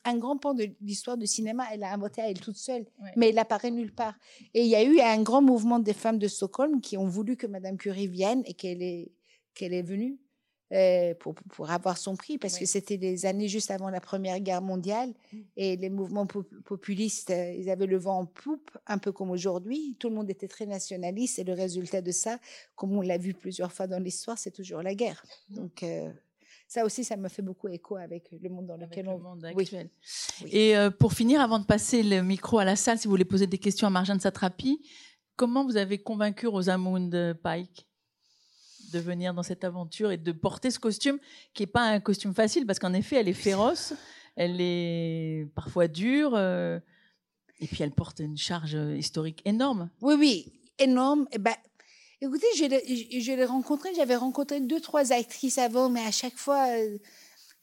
un, 0.05 0.17
grand 0.17 0.37
pan 0.37 0.53
de 0.53 0.69
l'histoire 0.81 1.17
du 1.17 1.27
cinéma, 1.27 1.65
elle 1.73 1.83
a 1.83 1.93
inventé 1.93 2.21
à 2.21 2.29
elle 2.29 2.39
toute 2.39 2.55
seule. 2.55 2.85
Mais 3.17 3.29
elle 3.29 3.39
apparaît 3.39 3.71
nulle 3.71 3.93
part. 3.93 4.15
Et 4.53 4.61
il 4.61 4.67
y 4.67 4.75
a 4.75 4.83
eu 4.83 5.01
un 5.01 5.21
grand 5.21 5.41
mouvement 5.41 5.79
des 5.79 5.93
femmes 5.93 6.17
de 6.17 6.29
Stockholm 6.29 6.79
qui 6.79 6.97
ont 6.97 7.07
voulu 7.07 7.35
que 7.35 7.47
Madame 7.47 7.77
Curie 7.77 8.07
vienne 8.07 8.41
et 8.45 8.53
qu'elle 8.53 8.81
est, 8.81 9.11
qu'elle 9.53 9.73
est 9.73 9.81
venue. 9.81 10.17
Euh, 10.71 11.15
pour, 11.15 11.33
pour 11.33 11.71
avoir 11.71 11.97
son 11.97 12.15
prix, 12.15 12.37
parce 12.37 12.59
que 12.59 12.65
c'était 12.67 12.97
des 12.97 13.25
années 13.25 13.47
juste 13.47 13.71
avant 13.71 13.89
la 13.89 13.99
Première 13.99 14.39
Guerre 14.39 14.61
mondiale, 14.61 15.09
mmh. 15.09 15.37
et 15.57 15.75
les 15.77 15.89
mouvements 15.89 16.27
populistes, 16.27 17.31
euh, 17.31 17.53
ils 17.57 17.71
avaient 17.71 17.87
le 17.87 17.97
vent 17.97 18.19
en 18.19 18.25
poupe, 18.27 18.69
un 18.85 18.99
peu 18.99 19.11
comme 19.11 19.31
aujourd'hui. 19.31 19.95
Tout 19.97 20.09
le 20.09 20.15
monde 20.15 20.29
était 20.29 20.47
très 20.47 20.67
nationaliste, 20.67 21.39
et 21.39 21.43
le 21.43 21.53
résultat 21.53 22.01
de 22.01 22.11
ça, 22.11 22.37
comme 22.75 22.95
on 22.95 23.01
l'a 23.01 23.17
vu 23.17 23.33
plusieurs 23.33 23.73
fois 23.73 23.87
dans 23.87 23.97
l'histoire, 23.97 24.37
c'est 24.37 24.51
toujours 24.51 24.83
la 24.83 24.93
guerre. 24.93 25.23
Mmh. 25.49 25.55
Donc, 25.55 25.81
euh, 25.81 26.11
ça 26.67 26.85
aussi, 26.85 27.03
ça 27.03 27.17
me 27.17 27.29
fait 27.29 27.41
beaucoup 27.41 27.67
écho 27.67 27.95
avec 27.95 28.29
le 28.31 28.47
monde 28.47 28.67
dans 28.67 28.75
Avec 28.75 28.91
lequel 28.91 29.05
le 29.05 29.11
on 29.13 29.17
monde 29.17 29.51
Oui. 29.55 29.63
actuel. 29.63 29.89
Oui. 30.43 30.49
Et 30.51 30.75
pour 30.99 31.13
finir, 31.13 31.41
avant 31.41 31.57
de 31.57 31.65
passer 31.65 32.03
le 32.03 32.21
micro 32.21 32.59
à 32.59 32.63
la 32.63 32.75
salle, 32.75 32.99
si 32.99 33.07
vous 33.07 33.11
voulez 33.13 33.25
poser 33.25 33.47
des 33.47 33.57
questions 33.57 33.87
à 33.87 33.89
Marjane 33.89 34.19
Satrapi, 34.19 34.79
comment 35.35 35.65
vous 35.65 35.77
avez 35.77 35.97
convaincu 35.97 36.45
Rosamund 36.45 37.39
Pike? 37.41 37.88
De 38.91 38.99
venir 38.99 39.33
dans 39.33 39.43
cette 39.43 39.63
aventure 39.63 40.11
et 40.11 40.17
de 40.17 40.31
porter 40.31 40.71
ce 40.71 40.79
costume 40.79 41.19
qui 41.53 41.63
n'est 41.63 41.67
pas 41.67 41.83
un 41.83 41.99
costume 41.99 42.33
facile 42.33 42.65
parce 42.65 42.79
qu'en 42.79 42.93
effet, 42.93 43.17
elle 43.17 43.27
est 43.27 43.33
féroce, 43.33 43.93
elle 44.35 44.57
est 44.59 45.47
parfois 45.55 45.87
dure 45.87 46.33
euh, 46.35 46.79
et 47.59 47.67
puis 47.67 47.83
elle 47.83 47.91
porte 47.91 48.19
une 48.19 48.37
charge 48.37 48.77
historique 48.97 49.41
énorme. 49.45 49.89
Oui, 50.01 50.15
oui, 50.17 50.53
énorme. 50.77 51.27
Eh 51.31 51.37
ben, 51.37 51.55
écoutez, 52.21 52.47
je 52.57 52.65
l'ai, 52.65 53.21
je 53.21 53.31
l'ai 53.31 53.45
rencontré, 53.45 53.89
j'avais 53.95 54.15
rencontré 54.15 54.59
deux, 54.61 54.79
trois 54.79 55.11
actrices 55.11 55.57
avant, 55.57 55.89
mais 55.89 56.01
à 56.01 56.11
chaque 56.11 56.37
fois, 56.37 56.67
euh, 56.69 56.97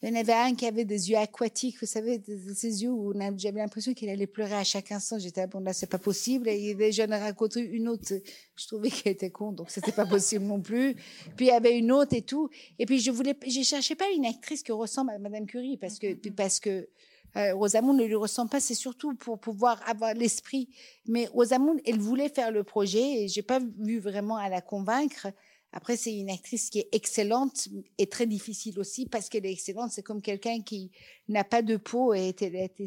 il 0.03 0.09
y 0.09 0.11
en 0.11 0.19
avait 0.19 0.33
un 0.33 0.53
qui 0.53 0.67
avait 0.67 0.85
des 0.85 1.09
yeux 1.09 1.17
aquatiques, 1.17 1.77
vous 1.81 1.87
savez, 1.87 2.21
ces 2.53 2.83
yeux 2.83 2.91
où 2.91 3.13
j'avais 3.37 3.59
l'impression 3.59 3.93
qu'il 3.95 4.09
allait 4.09 4.27
pleurer 4.27 4.53
à 4.53 4.63
chaque 4.63 4.91
instant. 4.91 5.17
J'étais, 5.17 5.41
ah 5.41 5.47
bon, 5.47 5.59
là, 5.59 5.73
c'est 5.73 5.89
pas 5.89 5.97
possible. 5.97 6.47
Et 6.49 6.57
il 6.57 6.65
y 6.65 6.71
avait- 6.71 6.91
j'en 6.91 7.07
ai 7.07 7.17
rencontré 7.19 7.61
une 7.61 7.87
autre, 7.87 8.13
je 8.55 8.67
trouvais 8.67 8.91
qu'elle 8.91 9.13
était 9.13 9.31
con, 9.31 9.51
donc 9.53 9.71
c'était 9.71 9.91
pas 9.91 10.05
possible 10.05 10.45
non 10.45 10.61
plus. 10.61 10.93
Puis 11.35 11.47
il 11.47 11.49
y 11.49 11.51
avait 11.51 11.77
une 11.77 11.91
autre 11.91 12.15
et 12.15 12.21
tout. 12.21 12.49
Et 12.77 12.85
puis 12.85 12.99
je 12.99 13.09
voulais, 13.09 13.35
je 13.47 13.61
cherchais 13.63 13.95
pas 13.95 14.05
une 14.15 14.25
actrice 14.25 14.61
qui 14.61 14.71
ressemble 14.71 15.09
à 15.11 15.17
Madame 15.17 15.47
Curie, 15.47 15.77
parce 15.77 15.97
que, 15.97 16.13
puis 16.13 16.29
parce 16.29 16.59
que, 16.59 16.87
euh, 17.35 17.53
Rosamund 17.55 17.99
ne 17.99 18.05
lui 18.05 18.15
ressemble 18.15 18.49
pas, 18.49 18.59
c'est 18.59 18.73
surtout 18.75 19.15
pour 19.15 19.39
pouvoir 19.39 19.81
avoir 19.89 20.13
l'esprit. 20.13 20.69
Mais 21.07 21.25
Rosamund, 21.27 21.79
elle 21.85 21.99
voulait 21.99 22.29
faire 22.29 22.51
le 22.51 22.63
projet 22.63 23.23
et 23.23 23.27
j'ai 23.27 23.41
pas 23.41 23.59
vu 23.79 23.99
vraiment 23.99 24.37
à 24.37 24.47
la 24.49 24.61
convaincre. 24.61 25.27
Après, 25.73 25.97
c'est 25.97 26.15
une 26.15 26.29
actrice 26.29 26.69
qui 26.69 26.79
est 26.79 26.89
excellente 26.93 27.67
et 27.97 28.07
très 28.07 28.25
difficile 28.25 28.79
aussi 28.79 29.05
parce 29.05 29.29
qu'elle 29.29 29.45
est 29.45 29.51
excellente. 29.51 29.91
C'est 29.91 30.03
comme 30.03 30.21
quelqu'un 30.21 30.61
qui 30.61 30.91
n'a 31.27 31.43
pas 31.43 31.61
de 31.61 31.77
peau 31.77 32.13
et 32.13 32.33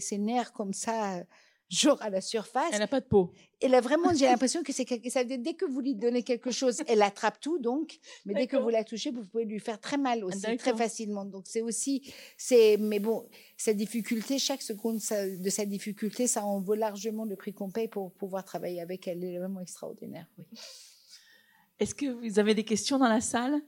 ses 0.01 0.19
nerfs 0.19 0.53
comme 0.53 0.73
ça, 0.73 1.19
euh, 1.19 1.25
genre 1.69 2.01
à 2.03 2.11
la 2.11 2.21
surface. 2.21 2.71
Elle 2.73 2.81
n'a 2.81 2.89
pas 2.89 3.01
de 3.01 3.07
peau. 3.07 3.33
Elle 3.61 3.75
a 3.75 3.81
vraiment, 3.83 4.13
j'ai 4.15 4.25
l'impression 4.43 4.63
que 4.65 4.73
c'est 4.73 4.87
quelque- 4.87 5.37
dès 5.37 5.55
que 5.55 5.67
vous 5.67 5.81
lui 5.81 5.95
donnez 5.95 6.23
quelque 6.25 6.51
chose, 6.51 6.83
elle 6.89 7.03
attrape 7.03 7.39
tout, 7.39 7.59
donc, 7.59 7.99
mais 8.25 8.33
dès 8.35 8.47
que 8.47 8.57
vous 8.57 8.71
la 8.71 8.83
touchez, 8.83 9.11
vous 9.11 9.25
pouvez 9.25 9.45
lui 9.45 9.61
faire 9.61 9.79
très 9.79 9.99
mal 9.99 10.25
aussi, 10.25 10.41
très 10.57 10.71
facilement. 10.79 11.25
Donc, 11.27 11.45
c'est 11.47 11.61
aussi, 11.61 12.13
c'est, 12.39 12.77
mais 12.79 12.99
bon, 12.99 13.29
sa 13.59 13.73
difficulté, 13.75 14.39
chaque 14.39 14.63
seconde 14.63 14.97
de 14.99 15.51
sa 15.51 15.65
difficulté, 15.67 16.27
ça 16.27 16.45
en 16.45 16.61
vaut 16.61 16.75
largement 16.75 17.25
le 17.27 17.37
prix 17.37 17.53
qu'on 17.53 17.71
paye 17.71 17.87
pour 17.89 18.11
pouvoir 18.15 18.43
travailler 18.45 18.81
avec 18.81 19.07
elle. 19.07 19.23
Elle 19.23 19.35
est 19.35 19.39
vraiment 19.39 19.61
extraordinaire. 19.61 20.27
Oui. 20.39 20.45
Est-ce 21.81 21.95
que 21.95 22.07
vous 22.07 22.39
avez 22.39 22.55
des 22.55 22.65
questions 22.65 22.99
dans 22.99 23.09
la 23.09 23.21
salle? 23.23 23.61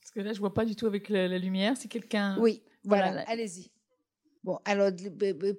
Parce 0.00 0.12
que 0.14 0.20
là, 0.20 0.32
je 0.32 0.38
vois 0.38 0.54
pas 0.54 0.64
du 0.64 0.76
tout 0.76 0.86
avec 0.86 1.08
la, 1.08 1.26
la 1.28 1.38
lumière. 1.38 1.76
Si 1.76 1.88
quelqu'un. 1.88 2.36
Oui, 2.38 2.62
voilà, 2.84 3.08
Voilà. 3.08 3.28
allez-y. 3.28 3.70
Bon, 4.44 4.58
alors, 4.64 4.90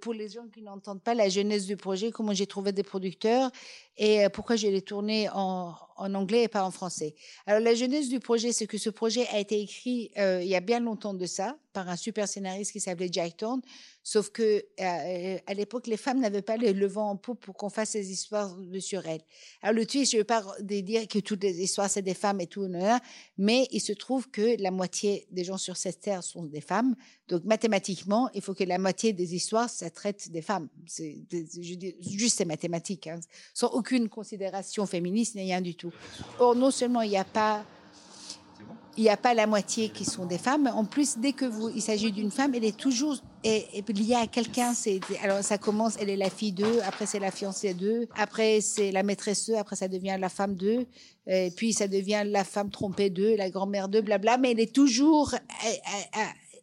pour 0.01 0.13
les 0.13 0.27
gens 0.27 0.47
qui 0.49 0.61
n'entendent 0.61 1.01
pas 1.01 1.13
la 1.13 1.29
genèse 1.29 1.65
du 1.65 1.77
projet, 1.77 2.11
comment 2.11 2.33
j'ai 2.33 2.47
trouvé 2.47 2.73
des 2.73 2.83
producteurs 2.83 3.49
et 3.95 4.25
euh, 4.25 4.29
pourquoi 4.29 4.57
je 4.57 4.67
l'ai 4.67 4.81
tourné 4.81 5.29
en, 5.33 5.73
en 5.97 6.13
anglais 6.13 6.43
et 6.43 6.47
pas 6.47 6.63
en 6.63 6.71
français. 6.71 7.15
Alors, 7.45 7.61
la 7.61 7.75
genèse 7.75 8.09
du 8.09 8.19
projet, 8.19 8.51
c'est 8.51 8.67
que 8.67 8.77
ce 8.77 8.89
projet 8.89 9.27
a 9.27 9.39
été 9.39 9.59
écrit 9.59 10.11
euh, 10.17 10.41
il 10.41 10.47
y 10.47 10.55
a 10.55 10.59
bien 10.59 10.79
longtemps 10.79 11.13
de 11.13 11.25
ça 11.25 11.57
par 11.73 11.89
un 11.89 11.95
super 11.95 12.27
scénariste 12.27 12.71
qui 12.71 12.79
s'appelait 12.79 13.09
Jack 13.11 13.37
Thorne, 13.37 13.61
sauf 14.03 14.29
que 14.29 14.63
euh, 14.79 15.37
à 15.45 15.53
l'époque, 15.55 15.87
les 15.87 15.97
femmes 15.97 16.19
n'avaient 16.19 16.43
pas 16.43 16.55
le, 16.55 16.87
vent 16.87 17.09
en 17.09 17.17
poupe 17.17 17.43
pour 17.43 17.55
qu'on 17.55 17.69
fasse 17.69 17.93
des 17.93 18.11
histoires 18.11 18.55
sur 18.79 19.05
elles. 19.07 19.23
Alors, 19.61 19.75
le 19.75 19.85
twist, 19.85 20.11
je 20.11 20.17
ne 20.17 20.21
veux 20.21 20.25
pas 20.25 20.45
dire 20.61 21.07
que 21.07 21.19
toutes 21.19 21.43
les 21.43 21.61
histoires, 21.61 21.89
c'est 21.89 22.03
des 22.03 22.13
femmes 22.13 22.39
et 22.39 22.47
tout, 22.47 22.67
mais 23.37 23.67
il 23.71 23.81
se 23.81 23.91
trouve 23.91 24.29
que 24.29 24.61
la 24.61 24.71
moitié 24.71 25.27
des 25.31 25.43
gens 25.43 25.57
sur 25.57 25.75
cette 25.75 25.99
terre 25.99 26.23
sont 26.23 26.43
des 26.43 26.61
femmes. 26.61 26.95
Donc, 27.27 27.43
mathématiquement, 27.45 28.29
il 28.35 28.41
faut 28.41 28.53
que 28.53 28.63
la 28.63 28.77
moitié 28.77 29.11
des 29.11 29.33
histoires, 29.33 29.69
ça 29.69 29.89
traite 29.89 30.29
des 30.29 30.43
femmes. 30.43 30.69
C'est, 30.85 31.17
juste 31.99 32.37
c'est 32.37 32.45
mathématique, 32.45 33.07
hein, 33.07 33.19
sans 33.55 33.69
aucune 33.69 34.09
considération 34.09 34.85
féministe, 34.85 35.33
ni 35.33 35.41
rien 35.41 35.61
du 35.61 35.75
tout. 35.75 35.82
Or, 36.39 36.55
non 36.55 36.71
seulement 36.71 37.01
il 37.01 37.09
n'y 37.09 37.17
a 37.17 37.23
pas, 37.23 37.63
il 38.95 39.03
n'y 39.03 39.09
a 39.09 39.17
pas 39.17 39.33
la 39.33 39.47
moitié 39.47 39.89
qui 39.89 40.05
sont 40.05 40.25
des 40.25 40.37
femmes, 40.37 40.67
en 40.67 40.85
plus, 40.85 41.17
dès 41.17 41.33
que 41.33 41.45
vous, 41.45 41.69
il 41.69 41.81
s'agit 41.81 42.11
d'une 42.11 42.31
femme, 42.31 42.53
elle 42.53 42.65
est 42.65 42.77
toujours 42.77 43.17
liée 43.43 44.15
à 44.15 44.27
quelqu'un. 44.27 44.73
C'est, 44.73 45.01
alors, 45.21 45.43
ça 45.43 45.57
commence, 45.57 45.95
elle 45.99 46.09
est 46.09 46.15
la 46.15 46.29
fille 46.29 46.51
d'eux, 46.51 46.79
après 46.85 47.05
c'est 47.05 47.19
la 47.19 47.31
fiancée 47.31 47.73
d'eux, 47.73 48.07
après 48.15 48.61
c'est 48.61 48.91
la 48.91 49.03
maîtresse 49.03 49.49
d'eux, 49.49 49.55
après 49.55 49.75
ça 49.75 49.87
devient 49.87 50.15
la 50.19 50.29
femme 50.29 50.55
d'eux, 50.55 50.85
puis 51.55 51.73
ça 51.73 51.87
devient 51.87 52.23
la 52.25 52.43
femme 52.43 52.69
trompée 52.69 53.09
d'eux, 53.09 53.35
la 53.35 53.49
grand-mère 53.49 53.89
d'eux, 53.89 54.01
blabla, 54.01 54.37
mais 54.37 54.51
elle 54.51 54.59
est 54.59 54.73
toujours 54.73 55.35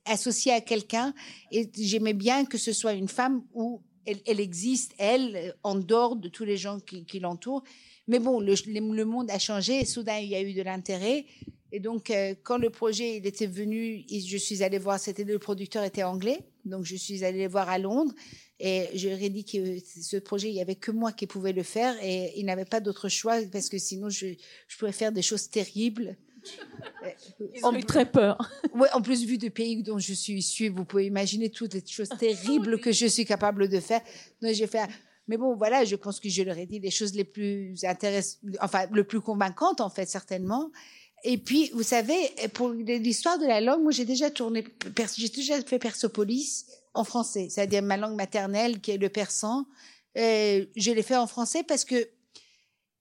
associée 0.07 0.53
à 0.53 0.61
quelqu'un. 0.61 1.13
Et 1.51 1.69
j'aimais 1.77 2.15
bien 2.15 2.45
que 2.45 2.59
ce 2.59 2.73
soit 2.73 2.93
une 2.93 3.09
femme 3.09 3.43
où 3.55 3.83
elle, 4.07 4.41
existe, 4.41 4.93
elle, 4.99 5.55
en 5.63 5.75
dehors 5.75 6.17
de 6.17 6.29
tous 6.29 6.45
les 6.45 6.57
gens 6.57 6.79
qui 6.81 7.21
l'entourent. 7.21 7.63
Mais 8.11 8.19
bon, 8.19 8.41
le, 8.41 8.55
le 8.67 9.05
monde 9.05 9.31
a 9.31 9.39
changé 9.39 9.79
et 9.79 9.85
soudain, 9.85 10.19
il 10.19 10.29
y 10.29 10.35
a 10.35 10.43
eu 10.43 10.53
de 10.53 10.63
l'intérêt. 10.63 11.27
Et 11.71 11.79
donc, 11.79 12.11
euh, 12.11 12.35
quand 12.43 12.59
le 12.59 12.69
projet 12.69 13.19
il 13.19 13.25
était 13.25 13.47
venu, 13.47 14.05
je 14.11 14.37
suis 14.37 14.65
allée 14.65 14.79
voir, 14.79 14.99
c'était 14.99 15.23
le 15.23 15.39
producteur 15.39 15.85
était 15.85 16.03
anglais, 16.03 16.41
donc 16.65 16.85
je 16.85 16.97
suis 16.97 17.25
allée 17.25 17.47
voir 17.47 17.69
à 17.69 17.79
Londres 17.79 18.13
et 18.59 18.89
je 18.97 19.09
leur 19.09 19.23
ai 19.23 19.29
dit 19.31 19.45
que 19.45 19.79
ce 19.79 20.17
projet, 20.17 20.49
il 20.49 20.57
y 20.57 20.61
avait 20.61 20.75
que 20.75 20.91
moi 20.91 21.13
qui 21.13 21.29
pouvais 21.29 21.53
le 21.53 21.63
faire 21.63 21.95
et 22.03 22.33
il 22.37 22.47
n'avait 22.47 22.65
pas 22.65 22.81
d'autre 22.81 23.09
choix 23.09 23.37
parce 23.53 23.69
que 23.69 23.79
sinon 23.79 24.09
je, 24.09 24.27
je 24.67 24.77
pourrais 24.77 24.91
faire 24.91 25.13
des 25.13 25.23
choses 25.23 25.49
terribles. 25.49 26.17
Ils 27.55 27.65
ont 27.65 27.73
eu 27.73 27.85
très 27.85 28.11
peur. 28.11 28.39
Ouais, 28.75 28.89
en 28.93 29.03
plus, 29.03 29.25
vu 29.25 29.39
du 29.39 29.51
pays 29.51 29.83
dont 29.83 29.99
je 29.99 30.15
suis 30.15 30.33
issue, 30.35 30.69
vous 30.69 30.85
pouvez 30.85 31.07
imaginer 31.07 31.51
toutes 31.51 31.75
les 31.75 31.85
choses 31.87 32.09
terribles 32.19 32.81
que 32.81 32.93
je 32.93 33.07
suis 33.07 33.25
capable 33.25 33.69
de 33.69 33.79
faire. 33.79 34.01
Donc, 34.41 34.53
j'ai 34.53 34.67
fait. 34.67 34.89
Mais 35.31 35.37
bon, 35.37 35.55
voilà, 35.55 35.85
je 35.85 35.95
pense 35.95 36.19
que 36.19 36.29
je 36.29 36.43
leur 36.43 36.59
ai 36.59 36.67
dit 36.67 36.81
les 36.81 36.91
choses 36.91 37.15
les 37.15 37.23
plus 37.23 37.85
intéressantes, 37.85 38.41
enfin, 38.61 38.87
le 38.91 39.05
plus 39.05 39.21
convaincantes, 39.21 39.81
en 39.81 39.89
fait, 39.89 40.07
certainement. 40.07 40.73
Et 41.23 41.39
puis, 41.39 41.71
vous 41.73 41.85
savez, 41.85 42.19
pour 42.53 42.71
l'histoire 42.71 43.39
de 43.39 43.47
la 43.47 43.61
langue, 43.61 43.81
moi, 43.81 43.93
j'ai 43.93 44.05
déjà 44.05 44.29
tourné, 44.29 44.65
j'ai 45.17 45.29
déjà 45.29 45.63
fait 45.63 45.79
Persopolis 45.79 46.67
en 46.95 47.05
français, 47.05 47.47
c'est-à-dire 47.49 47.81
ma 47.81 47.97
langue 47.97 48.17
maternelle, 48.17 48.81
qui 48.81 48.91
est 48.91 48.99
le 48.99 49.09
persan. 49.09 49.67
Euh, 50.19 50.67
je 50.75 50.91
l'ai 50.91 51.03
fait 51.03 51.15
en 51.15 51.29
français 51.29 51.63
parce 51.63 51.85
que 51.85 52.09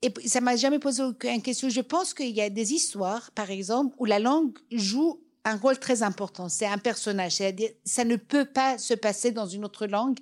et 0.04 0.14
ça 0.28 0.40
m'a 0.40 0.56
jamais 0.56 0.80
posé 0.80 1.02
aucune 1.02 1.42
question. 1.42 1.68
Je 1.68 1.82
pense 1.82 2.14
qu'il 2.14 2.30
y 2.30 2.42
a 2.42 2.50
des 2.52 2.74
histoires, 2.74 3.32
par 3.32 3.50
exemple, 3.50 3.96
où 3.98 4.06
la 4.06 4.20
langue 4.20 4.56
joue 4.72 5.20
un 5.46 5.58
rôle 5.58 5.80
très 5.80 6.04
important. 6.04 6.48
C'est 6.48 6.68
un 6.68 6.78
personnage. 6.78 7.34
C'est-à-dire, 7.34 7.72
ça 7.84 8.06
ne 8.06 8.16
peut 8.16 8.46
pas 8.46 8.78
se 8.78 8.94
passer 8.94 9.32
dans 9.32 9.48
une 9.48 9.66
autre 9.66 9.88
langue 9.88 10.20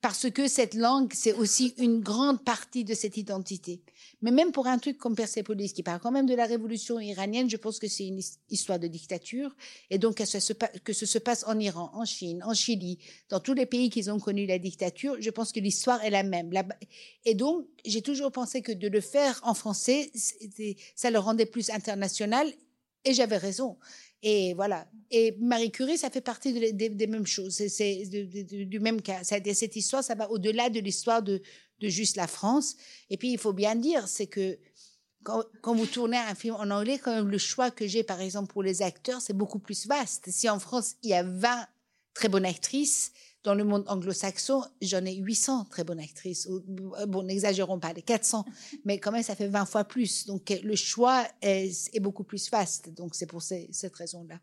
parce 0.00 0.30
que 0.30 0.46
cette 0.46 0.74
langue, 0.74 1.12
c'est 1.12 1.32
aussi 1.32 1.74
une 1.76 2.00
grande 2.00 2.44
partie 2.44 2.84
de 2.84 2.94
cette 2.94 3.16
identité. 3.16 3.82
Mais 4.22 4.30
même 4.30 4.52
pour 4.52 4.68
un 4.68 4.78
truc 4.78 4.96
comme 4.96 5.16
Persepolis, 5.16 5.72
qui 5.72 5.82
parle 5.82 5.98
quand 5.98 6.12
même 6.12 6.26
de 6.26 6.34
la 6.34 6.46
révolution 6.46 7.00
iranienne, 7.00 7.50
je 7.50 7.56
pense 7.56 7.80
que 7.80 7.88
c'est 7.88 8.06
une 8.06 8.18
his- 8.18 8.38
histoire 8.48 8.78
de 8.78 8.86
dictature. 8.86 9.56
Et 9.90 9.98
donc, 9.98 10.16
que 10.18 10.24
ce, 10.24 10.38
se 10.38 11.06
se 11.06 11.18
passe 11.18 11.44
en 11.48 11.58
Iran, 11.58 11.90
en 11.94 12.04
Chine, 12.04 12.42
en 12.44 12.54
Chili, 12.54 12.98
dans 13.28 13.40
tous 13.40 13.54
les 13.54 13.66
pays 13.66 13.90
qui 13.90 14.08
ont 14.08 14.20
connu 14.20 14.46
la 14.46 14.58
dictature, 14.60 15.16
je 15.18 15.30
pense 15.30 15.50
que 15.50 15.58
l'histoire 15.58 16.02
est 16.04 16.10
la 16.10 16.22
même. 16.22 16.52
Et 17.24 17.34
donc, 17.34 17.66
j'ai 17.84 18.02
toujours 18.02 18.30
pensé 18.30 18.62
que 18.62 18.72
de 18.72 18.86
le 18.88 19.00
faire 19.00 19.40
en 19.42 19.54
français, 19.54 20.12
ça 20.94 21.10
le 21.10 21.18
rendait 21.18 21.46
plus 21.46 21.70
international. 21.70 22.52
Et 23.04 23.14
j'avais 23.14 23.36
raison. 23.36 23.78
Et 24.22 24.54
voilà. 24.54 24.88
Et 25.10 25.36
Marie 25.40 25.70
Curie, 25.70 25.96
ça 25.98 26.10
fait 26.10 26.20
partie 26.20 26.52
de- 26.52 26.70
des- 26.88 27.06
mêmes 27.06 27.26
choses. 27.26 27.54
C'est- 27.68 28.04
du 28.06 28.80
même 28.80 29.00
cas. 29.00 29.22
Cette 29.24 29.76
histoire, 29.76 30.02
ça 30.02 30.14
va 30.14 30.30
au-delà 30.30 30.70
de 30.70 30.80
l'histoire 30.80 31.22
de, 31.22 31.40
de 31.80 31.88
juste 31.88 32.16
la 32.16 32.26
France. 32.26 32.76
Et 33.10 33.16
puis, 33.16 33.30
il 33.32 33.38
faut 33.38 33.52
bien 33.52 33.76
dire, 33.76 34.08
c'est 34.08 34.26
que 34.26 34.58
quand, 35.22 35.44
quand 35.62 35.74
vous 35.74 35.86
tournez 35.86 36.16
un 36.16 36.34
film 36.34 36.54
en 36.56 36.70
anglais, 36.70 36.98
quand 36.98 37.14
même, 37.14 37.28
le 37.28 37.38
choix 37.38 37.70
que 37.70 37.86
j'ai, 37.86 38.02
par 38.02 38.20
exemple, 38.20 38.52
pour 38.52 38.62
les 38.62 38.82
acteurs, 38.82 39.20
c'est 39.20 39.32
beaucoup 39.36 39.58
plus 39.58 39.86
vaste. 39.86 40.24
Si 40.30 40.48
en 40.48 40.58
France, 40.58 40.96
il 41.02 41.10
y 41.10 41.14
a 41.14 41.22
20 41.22 41.66
très 42.14 42.28
bonnes 42.28 42.46
actrices, 42.46 43.12
dans 43.48 43.54
le 43.54 43.64
monde 43.64 43.84
anglo-saxon, 43.86 44.62
j'en 44.82 45.06
ai 45.06 45.14
800 45.14 45.68
très 45.70 45.82
bonnes 45.82 46.00
actrices. 46.00 46.46
Ou- 46.50 46.62
Bon, 47.06 47.22
n'exagérons 47.22 47.78
pas, 47.78 47.94
les 47.94 48.02
400, 48.02 48.44
mais 48.84 48.98
quand 48.98 49.10
même, 49.10 49.22
ça 49.22 49.34
fait 49.34 49.48
20 49.48 49.64
fois 49.64 49.84
plus. 49.84 50.26
Donc, 50.26 50.50
euh, 50.50 50.56
le 50.62 50.76
choix 50.76 51.26
est, 51.40 51.98
beaucoup 51.98 52.24
plus 52.24 52.50
vaste. 52.50 52.90
Donc, 52.94 53.14
c'est 53.14 53.24
pour 53.24 53.40
cette 53.40 53.94
raison-là. 53.94 54.38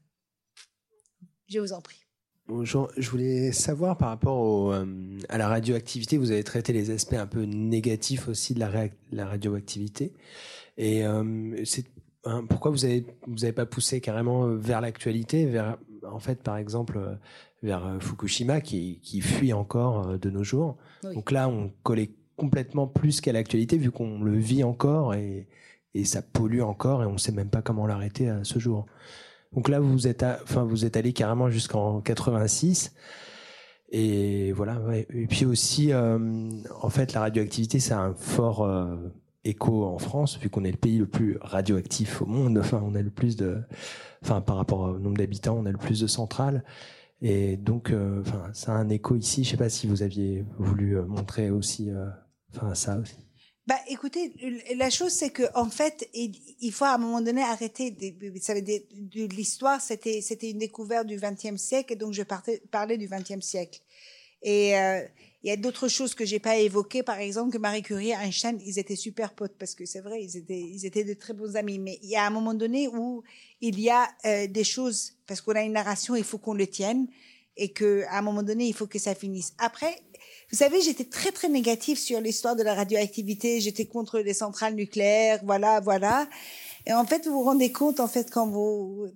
Je 1.47 1.59
vous 1.59 1.71
en 1.71 1.81
prie. 1.81 2.03
Bonjour, 2.47 2.91
je 2.97 3.07
voulais 3.11 3.51
savoir 3.51 3.95
par 3.95 4.09
rapport 4.09 4.71
euh, 4.71 4.85
à 5.29 5.37
la 5.37 5.49
radioactivité, 5.49 6.17
vous 6.17 6.31
avez 6.31 6.43
traité 6.43 6.73
les 6.73 6.89
aspects 6.89 7.13
un 7.13 7.27
peu 7.27 7.43
négatifs 7.43 8.27
aussi 8.27 8.55
de 8.55 8.59
la, 8.59 9.25
radioactivité. 9.25 10.13
Et 10.77 11.05
euh, 11.05 11.63
hein, 12.23 12.43
pourquoi 12.49 12.71
vous 12.71 12.85
avez 12.85 13.05
vous 13.27 13.43
avez 13.43 13.53
pas 13.53 13.67
poussé 13.67 14.01
carrément 14.01 14.47
vers 14.47 14.81
l'actualité, 14.81 15.45
vers 15.45 15.77
en 16.11 16.19
fait 16.19 16.41
par 16.41 16.57
exemple 16.57 16.97
euh, 16.97 17.15
vers 17.65 17.86
euh, 17.86 17.99
Fukushima 17.99 18.62
qui, 18.62 18.99
qui 19.01 19.21
fuit 19.21 19.54
encore 19.54 20.08
euh, 20.08 20.17
de 20.17 20.30
nos 20.30 20.43
jours. 20.43 20.78
Oui. 21.04 21.15
Donc 21.15 21.32
là, 21.32 21.49
on 21.49 21.71
collait 21.84 22.12
complètement 22.38 22.88
plus 22.88 23.21
qu'à 23.21 23.34
l'actualité 23.34 23.78
vu 23.78 23.91
qu'on 23.91 24.21
le 24.21 24.38
vit 24.38 24.63
encore 24.63 25.13
et, 25.13 25.47
et 25.93 26.06
ça 26.06 26.21
pollue 26.21 26.62
encore 26.62 27.04
et 27.04 27.06
on 27.06 27.17
sait 27.17 27.32
même 27.32 27.49
pas 27.49 27.62
comment 27.62 27.88
l'arrêter 27.88 28.30
à 28.30 28.43
ce 28.43 28.60
jour. 28.60 28.86
Donc 29.54 29.69
là, 29.69 29.80
vous 29.80 30.08
êtes, 30.08 30.23
enfin, 30.23 30.63
vous 30.63 30.86
êtes 30.86 30.97
allé 30.97 31.13
carrément 31.13 31.49
jusqu'en 31.49 32.01
86. 32.01 32.93
Et 33.89 34.51
voilà. 34.51 34.82
Et 34.93 35.28
puis 35.28 35.45
aussi, 35.45 35.91
en 35.93 36.89
fait, 36.89 37.13
la 37.13 37.21
radioactivité, 37.21 37.80
c'est 37.80 37.93
un 37.93 38.13
fort 38.15 38.67
écho 39.45 39.86
en 39.86 39.97
France, 39.97 40.38
vu 40.39 40.49
qu'on 40.49 40.63
est 40.65 40.71
le 40.71 40.78
pays 40.78 40.97
le 40.97 41.06
plus 41.06 41.38
radioactif 41.39 42.21
au 42.21 42.25
monde. 42.25 42.58
Enfin, 42.58 42.82
on 42.84 42.95
a 42.95 43.01
le 43.01 43.12
plus 43.12 43.36
de, 43.38 43.62
enfin, 44.23 44.41
par 44.41 44.58
rapport 44.58 44.82
au 44.82 44.99
nombre 44.99 45.17
d'habitants, 45.17 45.56
on 45.58 45.65
a 45.65 45.71
le 45.71 45.78
plus 45.78 46.01
de 46.01 46.08
centrales. 46.08 46.63
Et 47.21 47.58
donc, 47.58 47.91
euh, 47.91 48.21
enfin, 48.21 48.51
ça 48.54 48.73
a 48.73 48.75
un 48.75 48.89
écho 48.89 49.15
ici. 49.15 49.43
Je 49.43 49.51
sais 49.51 49.58
pas 49.58 49.69
si 49.69 49.88
vous 49.88 50.04
aviez 50.04 50.45
voulu 50.58 50.97
euh, 50.97 51.06
montrer 51.06 51.49
aussi, 51.49 51.89
euh, 51.89 52.06
enfin, 52.54 52.75
ça 52.75 52.97
aussi. 52.97 53.15
Bah, 53.67 53.80
écoutez, 53.89 54.32
la 54.75 54.91
chose 54.91 55.12
c'est 55.12 55.32
que 55.32 55.41
en 55.56 55.71
fait, 55.71 56.08
il 56.13 56.71
faut 56.71 56.86
à 56.86 56.93
un 56.93 56.97
moment 56.99 57.21
donné 57.21 57.41
arrêter. 57.41 57.89
De, 57.89 59.36
l'histoire, 59.36 59.82
c'était 59.82 60.21
c'était 60.21 60.51
une 60.51 60.60
découverte 60.60 61.08
du 61.08 61.17
XXe 61.17 61.60
siècle, 61.60 61.93
et 61.93 61.95
donc 61.95 62.13
je 62.13 62.21
parlais 62.69 62.97
du 62.99 63.08
XXe 63.08 63.43
siècle. 63.43 63.80
Et 64.43 64.75
il 65.45 65.49
y 65.49 65.51
a 65.51 65.58
d'autres 65.58 65.88
choses 65.88 66.15
que 66.15 66.25
j'ai 66.25 66.39
pas 66.39 66.58
évoquées, 66.58 67.03
par 67.03 67.19
exemple 67.19 67.53
que 67.53 67.60
Marie 67.60 67.84
Curie 67.84 68.10
et 68.10 68.13
Einstein, 68.13 68.60
ils 68.65 68.79
étaient 68.79 68.95
super 68.95 69.31
potes 69.31 69.53
parce 69.60 69.75
que 69.75 69.86
c'est 69.86 70.01
vrai, 70.01 70.23
ils 70.23 70.38
étaient, 70.38 70.60
ils 70.60 70.88
étaient 70.88 71.03
de 71.03 71.13
très 71.13 71.34
bons 71.34 71.55
amis. 71.55 71.77
Mais 71.77 71.99
il 72.01 72.10
y 72.10 72.15
a 72.15 72.25
un 72.25 72.31
moment 72.31 72.55
donné 72.55 72.88
où 72.88 73.21
il 73.62 73.79
y 73.79 73.91
a 73.91 74.10
euh, 74.25 74.47
des 74.47 74.63
choses 74.63 75.13
parce 75.27 75.41
qu'on 75.41 75.51
a 75.51 75.62
une 75.62 75.73
narration, 75.73 76.15
il 76.15 76.23
faut 76.23 76.39
qu'on 76.39 76.55
le 76.55 76.65
tienne 76.65 77.05
et 77.58 77.71
que 77.71 78.05
à 78.10 78.17
un 78.17 78.21
moment 78.23 78.41
donné, 78.41 78.65
il 78.65 78.73
faut 78.73 78.88
que 78.88 78.97
ça 78.97 79.13
finisse. 79.13 79.53
Après, 79.60 80.01
vous 80.49 80.58
savez, 80.58 80.81
j'étais 80.81 81.05
très 81.05 81.31
très 81.31 81.47
négative 81.47 81.99
sur 81.99 82.19
l'histoire 82.21 82.55
de 82.55 82.63
la 82.63 82.73
radioactivité. 82.73 83.62
J'étais 83.62 83.86
contre 83.86 84.21
les 84.21 84.34
centrales 84.34 84.73
nucléaires, 84.73 85.41
voilà, 85.43 85.79
voilà. 85.79 86.27
Et 86.87 86.93
en 86.93 87.03
fait, 87.03 87.25
vous 87.25 87.33
vous 87.33 87.43
rendez 87.43 87.71
compte, 87.71 87.99
en 87.99 88.07
fait, 88.07 88.29
quand 88.29 88.47
vous, 88.47 89.07